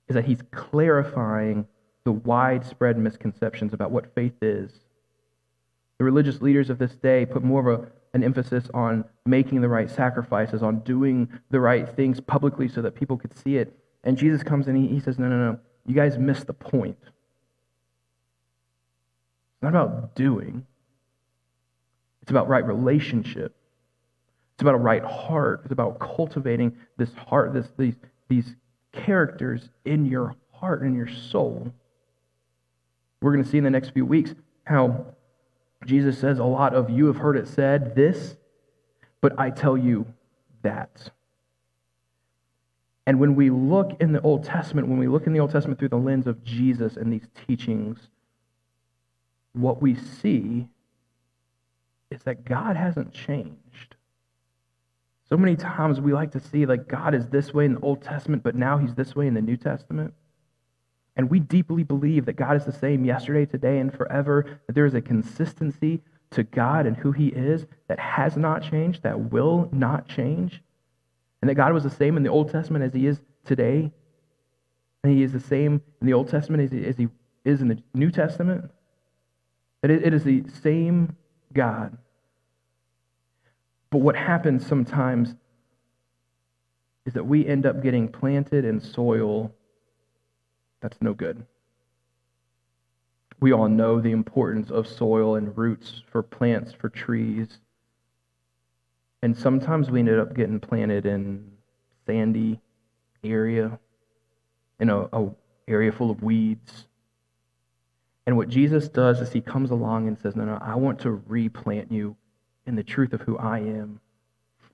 is 0.09 0.14
that 0.14 0.24
he's 0.24 0.40
clarifying 0.52 1.66
the 2.04 2.12
widespread 2.12 2.96
misconceptions 2.96 3.72
about 3.72 3.90
what 3.90 4.14
faith 4.14 4.35
is. 4.40 4.70
The 5.99 6.05
religious 6.05 6.41
leaders 6.41 6.71
of 6.71 6.79
this 6.79 6.95
day 6.95 7.27
put 7.27 7.43
more 7.43 7.69
of 7.69 7.81
a, 7.81 7.89
an 8.15 8.23
emphasis 8.23 8.65
on 8.73 9.05
making 9.27 9.61
the 9.61 9.69
right 9.69 9.91
sacrifices, 9.91 10.63
on 10.63 10.81
doing 10.81 11.29
the 11.51 11.61
right 11.61 11.89
things 11.97 12.21
publicly 12.21 12.69
so 12.69 12.81
that 12.83 12.95
people 12.95 13.17
could 13.17 13.37
see 13.37 13.57
it. 13.57 13.77
And 14.05 14.17
Jesus 14.17 14.43
comes 14.43 14.69
and 14.69 14.77
he, 14.77 14.95
he 14.95 15.01
says, 15.01 15.19
No, 15.19 15.29
no, 15.29 15.37
no. 15.37 15.59
You 15.87 15.95
guys 15.95 16.17
missed 16.17 16.47
the 16.47 16.55
point. 16.55 16.97
It's 17.03 17.13
not 19.63 19.71
about 19.71 20.15
doing, 20.15 20.67
it's 22.23 22.31
about 22.31 22.49
right 22.49 22.65
relationship. 22.65 23.55
It's 24.55 24.63
about 24.63 24.75
a 24.75 24.79
right 24.79 25.05
heart. 25.05 25.61
It's 25.65 25.73
about 25.73 26.01
cultivating 26.01 26.77
this 26.97 27.13
heart, 27.15 27.55
this, 27.55 27.69
these, 27.79 27.95
these 28.29 28.57
characters 28.93 29.69
in 29.85 30.05
your 30.05 30.35
heart 30.53 30.83
and 30.83 30.97
your 30.97 31.09
soul. 31.09 31.73
We're 33.23 33.33
going 33.33 33.45
to 33.45 33.49
see 33.49 33.59
in 33.59 33.65
the 33.65 33.71
next 33.71 33.91
few 33.91 34.05
weeks 34.05 34.35
how 34.65 35.07
Jesus 35.85 36.19
says, 36.19 36.38
A 36.38 36.45
lot 36.45 36.75
of 36.75 36.91
you 36.91 37.07
have 37.07 37.17
heard 37.17 37.37
it 37.37 37.49
said 37.49 37.95
this, 37.95 38.37
but 39.21 39.38
I 39.38 39.51
tell 39.51 39.77
you 39.77 40.07
that. 40.62 41.11
And 43.07 43.19
when 43.21 43.37
we 43.37 43.49
look 43.49 43.97
in 44.01 44.12
the 44.12 44.21
Old 44.21 44.45
Testament, 44.45 44.88
when 44.88 44.99
we 44.99 45.09
look 45.09 45.27
in 45.27 45.33
the 45.33 45.41
Old 45.41 45.51
Testament 45.51 45.79
through 45.79 45.88
the 45.88 45.97
lens 45.97 46.27
of 46.27 46.45
Jesus 46.45 46.97
and 46.97 47.12
these 47.12 47.27
teachings, 47.47 48.11
what 49.55 49.81
we 49.81 49.95
see 49.95 50.69
is 52.11 52.23
that 52.25 52.45
God 52.45 52.77
hasn't 52.77 53.12
changed. 53.12 53.97
So 55.29 55.37
many 55.37 55.57
times 55.57 56.01
we 56.01 56.12
like 56.12 56.33
to 56.33 56.41
see 56.41 56.64
like 56.67 56.88
God 56.88 57.14
is 57.14 57.29
this 57.29 57.53
way 57.53 57.67
in 57.67 57.75
the 57.75 57.81
Old 57.81 58.03
Testament, 58.03 58.43
but 58.43 58.55
now 58.55 58.79
he's 58.79 58.95
this 58.95 59.14
way 59.14 59.27
in 59.27 59.35
the 59.35 59.43
New 59.43 59.57
Testament. 59.57 60.14
And 61.18 61.28
we 61.28 61.40
deeply 61.40 61.83
believe 61.83 62.24
that 62.26 62.37
God 62.37 62.57
is 62.57 62.64
the 62.64 62.72
same 62.72 63.04
yesterday, 63.04 63.44
today, 63.44 63.78
and 63.78 63.92
forever, 63.92 64.61
that 64.66 64.72
there 64.72 64.87
is 64.87 64.94
a 64.94 65.00
consistency 65.02 66.00
to 66.31 66.44
God 66.44 66.87
and 66.87 66.96
who 66.96 67.12
he 67.12 67.28
is 67.28 67.66
that 67.88 67.98
has 67.98 68.37
not 68.37 68.62
changed, 68.62 69.02
that 69.02 69.33
will 69.33 69.68
not 69.72 70.09
change. 70.09 70.62
And 71.42 71.48
that 71.48 71.57
God 71.57 71.72
was 71.72 71.83
the 71.83 71.90
same 71.90 72.16
in 72.16 72.22
the 72.22 72.31
Old 72.31 72.50
Testament 72.50 72.85
as 72.85 72.94
he 72.94 73.07
is 73.07 73.20
today. 73.44 73.92
And 75.02 75.12
he 75.12 75.22
is 75.22 75.33
the 75.33 75.40
same 75.40 75.83
in 76.00 76.07
the 76.07 76.14
Old 76.14 76.28
Testament 76.28 76.62
as 76.62 76.70
he, 76.70 76.87
as 76.87 76.96
he 76.96 77.09
is 77.44 77.61
in 77.61 77.68
the 77.68 77.83
New 77.92 78.11
Testament. 78.11 78.70
That 79.83 79.90
it, 79.90 80.07
it 80.07 80.14
is 80.14 80.24
the 80.24 80.44
same 80.62 81.16
God 81.52 81.98
but 83.90 83.98
what 83.98 84.16
happens 84.16 84.66
sometimes 84.66 85.35
is 87.07 87.14
that 87.14 87.24
we 87.24 87.46
end 87.46 87.64
up 87.64 87.83
getting 87.83 88.09
planted 88.09 88.64
in 88.64 88.81
soil 88.81 89.54
that's 90.81 90.99
no 91.01 91.14
good. 91.14 91.47
We 93.41 93.53
all 93.53 93.69
know 93.69 94.01
the 94.01 94.11
importance 94.11 94.71
of 94.71 94.88
soil 94.88 95.37
and 95.37 95.57
roots 95.57 96.03
for 96.11 96.23
plants, 96.23 96.73
for 96.73 96.88
trees. 96.88 97.59
And 99.23 99.37
sometimes 99.37 99.91
we 99.91 100.01
ended 100.01 100.19
up 100.19 100.35
getting 100.35 100.61
planted 100.61 101.07
in 101.07 101.53
sandy 102.07 102.61
area, 103.23 103.79
in 104.81 104.91
a, 104.91 105.09
a 105.12 105.31
area 105.69 105.93
full 105.93 106.11
of 106.11 106.23
weeds. 106.23 106.87
And 108.27 108.37
what 108.37 108.49
Jesus 108.49 108.88
does 108.88 109.21
is 109.21 109.33
he 109.33 109.41
comes 109.41 109.71
along 109.71 110.09
and 110.09 110.19
says, 110.19 110.37
No, 110.37 110.45
no, 110.45 110.59
I 110.61 110.75
want 110.75 111.01
to 111.01 111.23
replant 111.27 111.93
you 111.93 112.17
in 112.67 112.75
the 112.75 112.83
truth 112.83 113.12
of 113.12 113.21
who 113.23 113.38
I 113.38 113.61
am, 113.61 114.01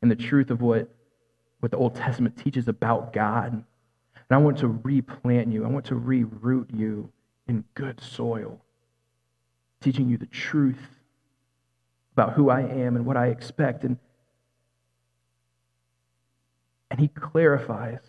in 0.02 0.08
the 0.08 0.16
truth 0.16 0.50
of 0.50 0.60
what, 0.60 0.88
what 1.60 1.70
the 1.70 1.76
Old 1.76 1.94
Testament 1.94 2.36
teaches 2.36 2.66
about 2.66 3.12
God. 3.12 3.62
And 4.28 4.36
I 4.38 4.42
want 4.42 4.58
to 4.58 4.68
replant 4.68 5.52
you, 5.52 5.64
I 5.64 5.68
want 5.68 5.84
to 5.86 5.94
reroot 5.94 6.76
you 6.76 7.10
in 7.46 7.64
good 7.74 8.00
soil, 8.00 8.60
teaching 9.80 10.08
you 10.08 10.16
the 10.16 10.26
truth 10.26 10.80
about 12.12 12.32
who 12.32 12.48
I 12.48 12.62
am 12.62 12.96
and 12.96 13.04
what 13.04 13.16
I 13.16 13.26
expect. 13.26 13.84
And, 13.84 13.98
and 16.90 17.00
he 17.00 17.08
clarifies. 17.08 18.00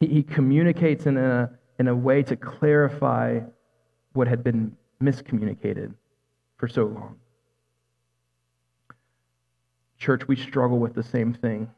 He, 0.00 0.06
he 0.06 0.22
communicates 0.22 1.06
in 1.06 1.16
a, 1.16 1.50
in 1.78 1.88
a 1.88 1.94
way 1.94 2.22
to 2.24 2.36
clarify 2.36 3.40
what 4.12 4.26
had 4.26 4.42
been 4.42 4.76
miscommunicated 5.00 5.94
for 6.56 6.66
so 6.66 6.84
long. 6.84 7.16
Church, 9.98 10.26
we 10.26 10.34
struggle 10.34 10.78
with 10.78 10.94
the 10.94 11.02
same 11.02 11.32
thing. 11.32 11.70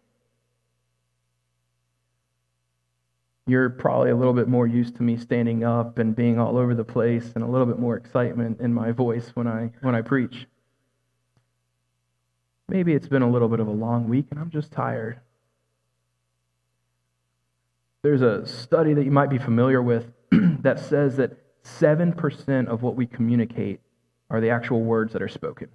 You're 3.46 3.70
probably 3.70 4.10
a 4.10 4.16
little 4.16 4.32
bit 4.32 4.48
more 4.48 4.66
used 4.66 4.96
to 4.96 5.02
me 5.02 5.16
standing 5.16 5.64
up 5.64 5.98
and 5.98 6.14
being 6.14 6.38
all 6.38 6.56
over 6.56 6.74
the 6.74 6.84
place 6.84 7.32
and 7.34 7.42
a 7.42 7.46
little 7.46 7.66
bit 7.66 7.78
more 7.78 7.96
excitement 7.96 8.60
in 8.60 8.72
my 8.72 8.92
voice 8.92 9.30
when 9.34 9.48
I, 9.48 9.72
when 9.80 9.94
I 9.94 10.02
preach. 10.02 10.46
Maybe 12.68 12.94
it's 12.94 13.08
been 13.08 13.22
a 13.22 13.30
little 13.30 13.48
bit 13.48 13.60
of 13.60 13.66
a 13.66 13.72
long 13.72 14.08
week 14.08 14.26
and 14.30 14.38
I'm 14.38 14.50
just 14.50 14.70
tired. 14.70 15.20
There's 18.02 18.22
a 18.22 18.46
study 18.46 18.94
that 18.94 19.04
you 19.04 19.10
might 19.10 19.30
be 19.30 19.38
familiar 19.38 19.82
with 19.82 20.12
that 20.30 20.78
says 20.78 21.16
that 21.16 21.36
7% 21.64 22.66
of 22.66 22.82
what 22.82 22.96
we 22.96 23.06
communicate 23.06 23.80
are 24.30 24.40
the 24.40 24.50
actual 24.50 24.82
words 24.82 25.12
that 25.12 25.22
are 25.22 25.28
spoken. 25.28 25.68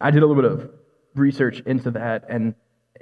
I 0.00 0.10
did 0.10 0.22
a 0.22 0.26
little 0.26 0.42
bit 0.42 0.50
of 0.50 0.70
research 1.14 1.60
into 1.66 1.92
that, 1.92 2.24
and 2.28 2.54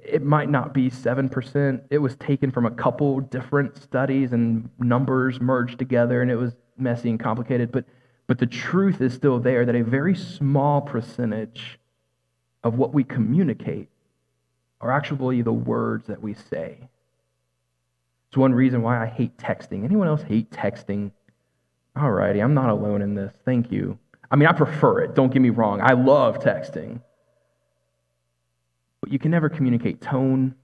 it 0.05 0.23
might 0.23 0.51
not 0.51 0.75
be 0.75 0.91
7%. 0.91 1.83
It 1.91 1.99
was 1.99 2.17
taken 2.17 2.51
from 2.51 2.67
a 2.67 2.71
couple 2.71 3.21
different 3.21 3.77
studies 3.77 4.33
and 4.33 4.69
numbers 4.79 5.41
merged 5.41 5.79
together, 5.79 6.23
and 6.23 6.31
it 6.31 6.37
was 6.37 6.55
messy 6.77 7.11
and 7.11 7.21
complicated. 7.21 7.71
But, 7.71 7.85
but 8.27 8.39
the 8.39 8.47
truth 8.47 9.01
is 9.01 9.15
still 9.15 9.39
there 9.39 9.65
that 9.65 9.77
a 9.77 9.85
very 9.85 10.17
small 10.17 10.81
percentage 10.81 11.79
of 12.65 12.75
what 12.75 12.93
we 12.93 13.05
communicate 13.05 13.89
are 14.81 14.91
actually 14.91 15.43
the 15.43 15.53
words 15.53 16.09
that 16.09 16.21
we 16.21 16.35
say. 16.35 16.89
It's 18.29 18.37
one 18.37 18.55
reason 18.55 18.83
why 18.83 19.01
I 19.01 19.07
hate 19.07 19.37
texting. 19.37 19.85
Anyone 19.85 20.09
else 20.09 20.23
hate 20.23 20.51
texting? 20.51 21.13
Alrighty, 21.97 22.43
I'm 22.43 22.55
not 22.55 22.71
alone 22.71 23.03
in 23.03 23.15
this. 23.15 23.33
Thank 23.45 23.71
you. 23.71 23.99
I 24.31 24.37
mean, 24.37 24.49
I 24.49 24.53
prefer 24.53 25.01
it. 25.01 25.15
Don't 25.15 25.33
get 25.33 25.43
me 25.43 25.51
wrong. 25.51 25.81
I 25.83 25.93
love 25.93 26.39
texting 26.39 27.03
but 29.03 29.13
you 29.13 29.19
can 29.19 29.31
never 29.31 29.51
communicate 29.51 30.01
tone. 30.01 30.55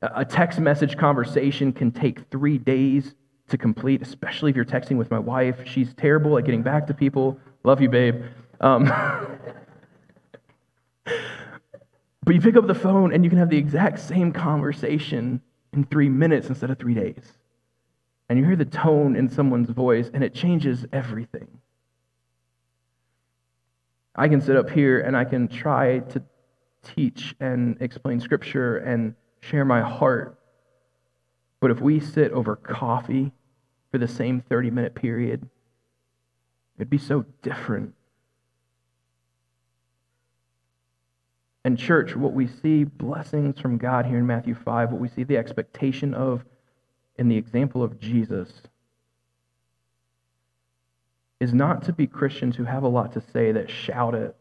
A 0.00 0.24
text 0.24 0.60
message 0.60 0.96
conversation 0.96 1.72
can 1.72 1.90
take 1.90 2.30
three 2.30 2.58
days 2.58 3.14
to 3.48 3.58
complete, 3.58 4.02
especially 4.02 4.50
if 4.50 4.56
you're 4.56 4.64
texting 4.64 4.96
with 4.96 5.10
my 5.10 5.18
wife. 5.18 5.66
She's 5.66 5.92
terrible 5.94 6.38
at 6.38 6.44
getting 6.44 6.62
back 6.62 6.86
to 6.86 6.94
people. 6.94 7.40
Love 7.64 7.80
you, 7.80 7.88
babe. 7.88 8.22
Um, 8.60 8.84
but 11.04 12.34
you 12.34 12.40
pick 12.40 12.56
up 12.56 12.68
the 12.68 12.74
phone 12.74 13.12
and 13.12 13.24
you 13.24 13.30
can 13.30 13.38
have 13.38 13.50
the 13.50 13.58
exact 13.58 13.98
same 13.98 14.32
conversation 14.32 15.40
in 15.72 15.84
three 15.84 16.08
minutes 16.08 16.48
instead 16.48 16.70
of 16.70 16.78
three 16.78 16.94
days. 16.94 17.32
And 18.28 18.38
you 18.38 18.44
hear 18.44 18.56
the 18.56 18.64
tone 18.64 19.16
in 19.16 19.28
someone's 19.28 19.70
voice, 19.70 20.10
and 20.12 20.24
it 20.24 20.34
changes 20.34 20.84
everything. 20.92 21.46
I 24.16 24.28
can 24.28 24.40
sit 24.40 24.56
up 24.56 24.70
here 24.70 25.00
and 25.00 25.16
I 25.16 25.24
can 25.24 25.46
try 25.46 25.98
to 25.98 26.22
teach 26.94 27.34
and 27.40 27.76
explain 27.80 28.20
scripture 28.20 28.76
and 28.78 29.14
share 29.40 29.64
my 29.64 29.80
heart. 29.80 30.38
But 31.60 31.70
if 31.70 31.80
we 31.80 32.00
sit 32.00 32.32
over 32.32 32.56
coffee 32.56 33.32
for 33.90 33.98
the 33.98 34.08
same 34.08 34.40
30 34.40 34.70
minute 34.70 34.94
period, 34.94 35.48
it'd 36.76 36.90
be 36.90 36.98
so 36.98 37.24
different. 37.42 37.94
And, 41.64 41.76
church, 41.76 42.14
what 42.14 42.32
we 42.32 42.46
see 42.46 42.84
blessings 42.84 43.58
from 43.58 43.76
God 43.76 44.06
here 44.06 44.18
in 44.18 44.26
Matthew 44.26 44.54
5, 44.54 44.92
what 44.92 45.00
we 45.00 45.08
see 45.08 45.24
the 45.24 45.36
expectation 45.36 46.14
of 46.14 46.44
in 47.18 47.28
the 47.28 47.36
example 47.36 47.82
of 47.82 47.98
Jesus 47.98 48.62
is 51.40 51.52
not 51.52 51.82
to 51.82 51.92
be 51.92 52.06
Christians 52.06 52.56
who 52.56 52.64
have 52.64 52.82
a 52.82 52.88
lot 52.88 53.12
to 53.14 53.20
say 53.32 53.52
that 53.52 53.68
shout 53.68 54.14
it 54.14 54.36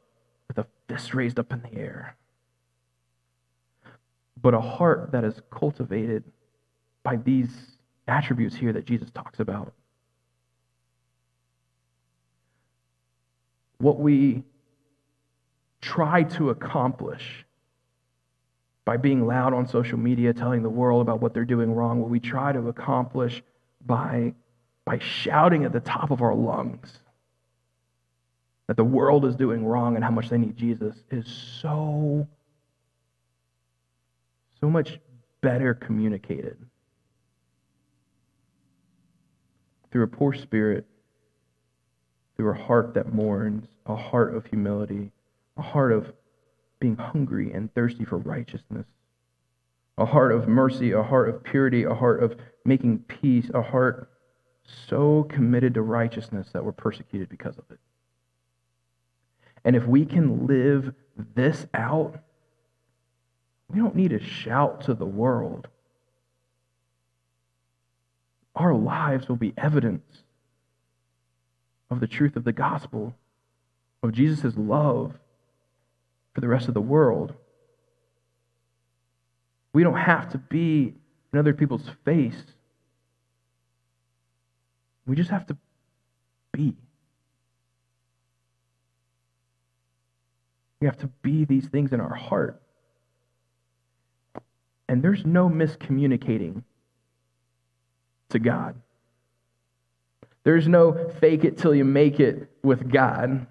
with 0.47 0.57
a 0.59 0.67
fist 0.87 1.13
raised 1.13 1.39
up 1.39 1.51
in 1.51 1.61
the 1.61 1.73
air, 1.73 2.15
but 4.41 4.53
a 4.53 4.61
heart 4.61 5.11
that 5.11 5.23
is 5.23 5.41
cultivated 5.49 6.23
by 7.03 7.15
these 7.17 7.49
attributes 8.07 8.55
here 8.55 8.73
that 8.73 8.85
Jesus 8.85 9.09
talks 9.11 9.39
about. 9.39 9.73
What 13.77 13.99
we 13.99 14.43
try 15.81 16.23
to 16.23 16.49
accomplish 16.49 17.45
by 18.85 18.97
being 18.97 19.25
loud 19.25 19.53
on 19.53 19.67
social 19.67 19.97
media, 19.97 20.33
telling 20.33 20.61
the 20.61 20.69
world 20.69 21.01
about 21.01 21.19
what 21.19 21.33
they're 21.33 21.45
doing 21.45 21.73
wrong, 21.73 21.99
what 21.99 22.09
we 22.09 22.19
try 22.19 22.51
to 22.51 22.67
accomplish 22.67 23.43
by, 23.85 24.33
by 24.85 24.99
shouting 24.99 25.65
at 25.65 25.73
the 25.73 25.79
top 25.79 26.11
of 26.11 26.21
our 26.21 26.35
lungs 26.35 26.99
that 28.67 28.77
the 28.77 28.83
world 28.83 29.25
is 29.25 29.35
doing 29.35 29.65
wrong 29.65 29.95
and 29.95 30.03
how 30.03 30.11
much 30.11 30.29
they 30.29 30.37
need 30.37 30.55
Jesus 30.55 30.95
is 31.11 31.25
so, 31.61 32.27
so 34.65 34.69
much 34.71 34.99
better 35.41 35.75
communicated 35.75 36.57
through 39.91 40.01
a 40.01 40.07
poor 40.07 40.33
spirit, 40.33 40.87
through 42.35 42.49
a 42.49 42.57
heart 42.57 42.95
that 42.95 43.13
mourns, 43.13 43.67
a 43.85 43.95
heart 43.95 44.35
of 44.35 44.43
humility, 44.47 45.11
a 45.55 45.61
heart 45.61 45.91
of 45.91 46.11
being 46.79 46.95
hungry 46.95 47.53
and 47.53 47.71
thirsty 47.75 48.05
for 48.05 48.17
righteousness, 48.17 48.87
a 49.99 50.05
heart 50.07 50.31
of 50.31 50.47
mercy, 50.47 50.93
a 50.93 51.03
heart 51.03 51.29
of 51.29 51.43
purity, 51.43 51.83
a 51.83 51.93
heart 51.93 52.23
of 52.23 52.35
making 52.65 52.97
peace, 52.97 53.47
a 53.53 53.61
heart 53.61 54.09
so 54.87 55.27
committed 55.29 55.75
to 55.75 55.83
righteousness 55.83 56.49
that 56.53 56.65
we're 56.65 56.71
persecuted 56.71 57.29
because 57.29 57.55
of 57.59 57.65
it. 57.69 57.77
And 59.63 59.75
if 59.75 59.85
we 59.85 60.07
can 60.07 60.47
live 60.47 60.91
this 61.35 61.67
out, 61.75 62.19
we 63.75 63.81
don't 63.81 63.95
need 63.95 64.11
to 64.11 64.23
shout 64.23 64.85
to 64.85 64.93
the 64.93 65.05
world. 65.05 65.67
Our 68.55 68.73
lives 68.73 69.27
will 69.27 69.35
be 69.35 69.53
evidence 69.57 70.23
of 71.89 71.99
the 71.99 72.07
truth 72.07 72.37
of 72.37 72.45
the 72.45 72.53
gospel, 72.53 73.13
of 74.01 74.13
Jesus' 74.13 74.55
love, 74.55 75.19
for 76.33 76.39
the 76.39 76.47
rest 76.47 76.69
of 76.69 76.73
the 76.73 76.79
world. 76.79 77.33
We 79.73 79.83
don't 79.83 79.97
have 79.97 80.31
to 80.31 80.37
be 80.37 80.93
in 81.33 81.39
other 81.39 81.53
people's 81.53 81.89
face. 82.05 82.45
We 85.05 85.17
just 85.17 85.31
have 85.31 85.47
to 85.47 85.57
be. 86.53 86.77
We 90.79 90.87
have 90.87 90.97
to 90.99 91.07
be 91.21 91.43
these 91.43 91.67
things 91.67 91.91
in 91.91 91.99
our 91.99 92.15
heart. 92.15 92.61
And 94.87 95.01
there's 95.01 95.25
no 95.25 95.49
miscommunicating 95.49 96.63
to 98.29 98.39
God. 98.39 98.75
There's 100.43 100.67
no 100.67 101.09
fake 101.19 101.43
it 101.43 101.57
till 101.57 101.73
you 101.73 101.83
make 101.83 102.19
it 102.19 102.49
with 102.63 102.91
God. 102.91 103.47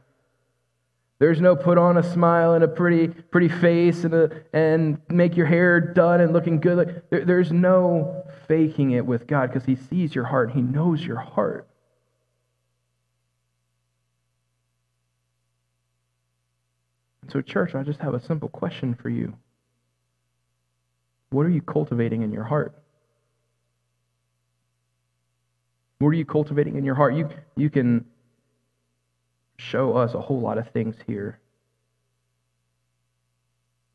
There's 1.18 1.40
no 1.40 1.56
put 1.56 1.78
on 1.78 1.96
a 1.96 2.02
smile 2.02 2.54
and 2.54 2.62
a 2.62 2.68
pretty, 2.68 3.08
pretty 3.08 3.48
face 3.48 4.04
and, 4.04 4.14
a, 4.14 4.30
and 4.52 5.00
make 5.08 5.36
your 5.36 5.46
hair 5.46 5.80
done 5.80 6.20
and 6.20 6.32
looking 6.32 6.60
good. 6.60 7.02
There, 7.10 7.24
there's 7.24 7.50
no 7.50 8.24
faking 8.46 8.92
it 8.92 9.06
with 9.06 9.26
God 9.26 9.48
because 9.50 9.64
He 9.64 9.76
sees 9.76 10.14
your 10.14 10.24
heart. 10.24 10.52
He 10.52 10.60
knows 10.60 11.04
your 11.04 11.18
heart. 11.18 11.68
And 17.22 17.30
so, 17.32 17.40
church, 17.40 17.74
I 17.74 17.82
just 17.82 18.00
have 18.00 18.14
a 18.14 18.20
simple 18.20 18.48
question 18.48 18.94
for 18.94 19.08
you. 19.08 19.34
What 21.34 21.46
are 21.46 21.50
you 21.50 21.62
cultivating 21.62 22.22
in 22.22 22.32
your 22.32 22.44
heart? 22.44 22.72
What 25.98 26.10
are 26.10 26.14
you 26.14 26.24
cultivating 26.24 26.76
in 26.76 26.84
your 26.84 26.94
heart? 26.94 27.14
You, 27.14 27.28
you 27.56 27.70
can 27.70 28.04
show 29.56 29.96
us 29.96 30.14
a 30.14 30.20
whole 30.20 30.40
lot 30.40 30.58
of 30.58 30.68
things 30.68 30.94
here. 31.08 31.40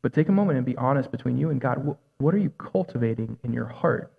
But 0.02 0.12
take 0.12 0.28
a 0.28 0.32
moment 0.32 0.58
and 0.58 0.66
be 0.66 0.76
honest 0.76 1.10
between 1.10 1.38
you 1.38 1.48
and 1.48 1.58
God. 1.58 1.96
What 2.18 2.34
are 2.34 2.38
you 2.38 2.50
cultivating 2.50 3.38
in 3.42 3.54
your 3.54 3.66
heart? 3.66 4.12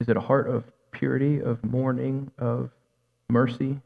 Is 0.00 0.08
it 0.08 0.16
a 0.16 0.20
heart 0.20 0.48
of 0.48 0.64
purity, 0.90 1.40
of 1.40 1.62
mourning, 1.64 2.30
of 2.38 2.70
mercy? 3.28 3.78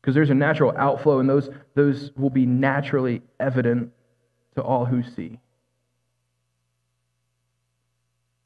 Because 0.00 0.14
there's 0.14 0.30
a 0.30 0.34
natural 0.34 0.72
outflow, 0.74 1.18
and 1.18 1.28
those, 1.28 1.50
those 1.74 2.12
will 2.16 2.30
be 2.30 2.46
naturally 2.46 3.20
evident 3.38 3.92
to 4.54 4.62
all 4.62 4.84
who 4.84 5.02
see. 5.02 5.40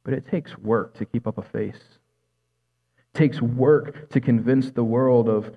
But 0.04 0.14
it 0.14 0.26
takes 0.28 0.56
work 0.58 0.96
to 0.98 1.04
keep 1.04 1.26
up 1.26 1.38
a 1.38 1.42
face 1.42 1.98
takes 3.18 3.42
work 3.42 4.08
to 4.10 4.20
convince 4.20 4.70
the 4.70 4.84
world 4.84 5.28
of 5.28 5.56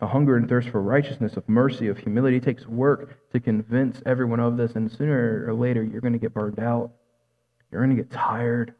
a 0.00 0.06
hunger 0.06 0.36
and 0.36 0.48
thirst 0.48 0.68
for 0.68 0.82
righteousness, 0.82 1.36
of 1.36 1.48
mercy, 1.48 1.88
of 1.88 1.96
humility. 1.96 2.36
It 2.36 2.42
takes 2.42 2.66
work 2.66 3.30
to 3.32 3.40
convince 3.40 4.02
everyone 4.04 4.40
of 4.40 4.56
this, 4.56 4.72
and 4.72 4.90
sooner 4.90 5.44
or 5.46 5.54
later, 5.54 5.82
you're 5.82 6.02
going 6.02 6.12
to 6.12 6.18
get 6.18 6.34
burned 6.34 6.58
out. 6.58 6.90
You're 7.70 7.82
going 7.82 7.96
to 7.96 8.02
get 8.02 8.10
tired. 8.10 8.74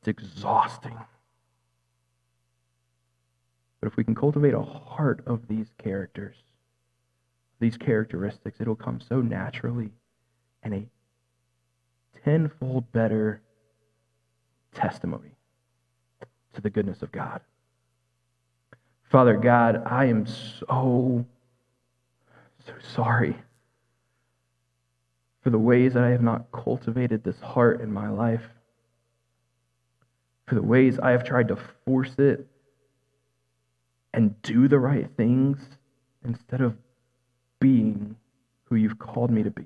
It's 0.00 0.08
exhausting. 0.08 0.98
But 3.80 3.86
if 3.86 3.96
we 3.96 4.02
can 4.02 4.14
cultivate 4.14 4.54
a 4.54 4.62
heart 4.62 5.22
of 5.26 5.46
these 5.46 5.68
characters, 5.78 6.36
these 7.58 7.76
characteristics, 7.76 8.60
it'll 8.60 8.76
come 8.76 9.00
so 9.00 9.20
naturally 9.20 9.90
and 10.62 10.74
a 10.74 10.86
tenfold 12.24 12.90
better 12.92 13.40
testimony 14.74 15.36
to 16.54 16.60
the 16.60 16.70
goodness 16.70 17.02
of 17.02 17.12
God. 17.12 17.40
Father 19.10 19.36
God, 19.36 19.82
I 19.86 20.06
am 20.06 20.26
so, 20.26 21.24
so 22.66 22.72
sorry 22.94 23.36
for 25.42 25.50
the 25.50 25.58
ways 25.58 25.94
that 25.94 26.02
I 26.02 26.10
have 26.10 26.22
not 26.22 26.50
cultivated 26.50 27.22
this 27.22 27.40
heart 27.40 27.80
in 27.80 27.92
my 27.92 28.08
life, 28.08 28.42
for 30.48 30.56
the 30.56 30.62
ways 30.62 30.98
I 30.98 31.12
have 31.12 31.22
tried 31.22 31.48
to 31.48 31.58
force 31.84 32.14
it 32.18 32.48
and 34.12 34.40
do 34.42 34.66
the 34.66 34.80
right 34.80 35.08
things 35.16 35.58
instead 36.24 36.60
of 36.60 36.76
being 37.66 38.14
who 38.64 38.76
you've 38.76 39.00
called 39.00 39.28
me 39.28 39.42
to 39.42 39.50
be. 39.50 39.64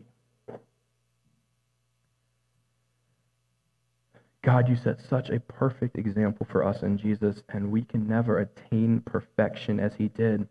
God, 4.43 4.71
you 4.71 4.77
set 4.77 5.03
such 5.03 5.29
a 5.29 5.39
perfect 5.39 5.99
example 5.99 6.47
for 6.51 6.65
us 6.65 6.83
in 6.83 6.97
Jesus, 6.97 7.43
and 7.51 7.71
we 7.71 7.83
can 7.83 8.09
never 8.09 8.39
attain 8.39 9.03
perfection 9.05 9.79
as 9.79 9.93
he 9.99 10.09
did, 10.09 10.49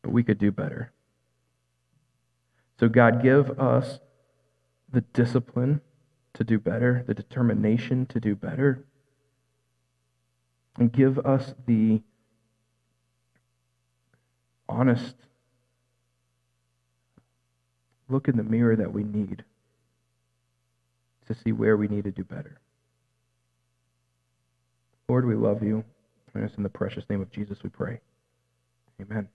but 0.00 0.12
we 0.12 0.22
could 0.22 0.38
do 0.38 0.50
better. 0.50 0.92
So, 2.78 2.88
God, 2.88 3.22
give 3.22 3.60
us 3.60 3.98
the 4.90 5.02
discipline 5.02 5.82
to 6.32 6.42
do 6.42 6.58
better, 6.58 7.04
the 7.06 7.12
determination 7.12 8.06
to 8.06 8.18
do 8.18 8.34
better, 8.34 8.86
and 10.78 10.90
give 10.90 11.18
us 11.18 11.52
the 11.66 12.00
honest 14.70 15.16
look 18.10 18.28
in 18.28 18.36
the 18.36 18.42
mirror 18.42 18.76
that 18.76 18.92
we 18.92 19.04
need 19.04 19.44
to 21.28 21.34
see 21.44 21.52
where 21.52 21.76
we 21.76 21.88
need 21.88 22.04
to 22.04 22.10
do 22.10 22.24
better. 22.24 22.60
Lord, 25.08 25.26
we 25.26 25.34
love 25.34 25.62
you. 25.62 25.84
And 26.34 26.44
it's 26.44 26.56
in 26.56 26.62
the 26.62 26.68
precious 26.68 27.04
name 27.10 27.20
of 27.20 27.32
Jesus 27.32 27.58
we 27.62 27.70
pray. 27.70 28.00
Amen. 29.00 29.28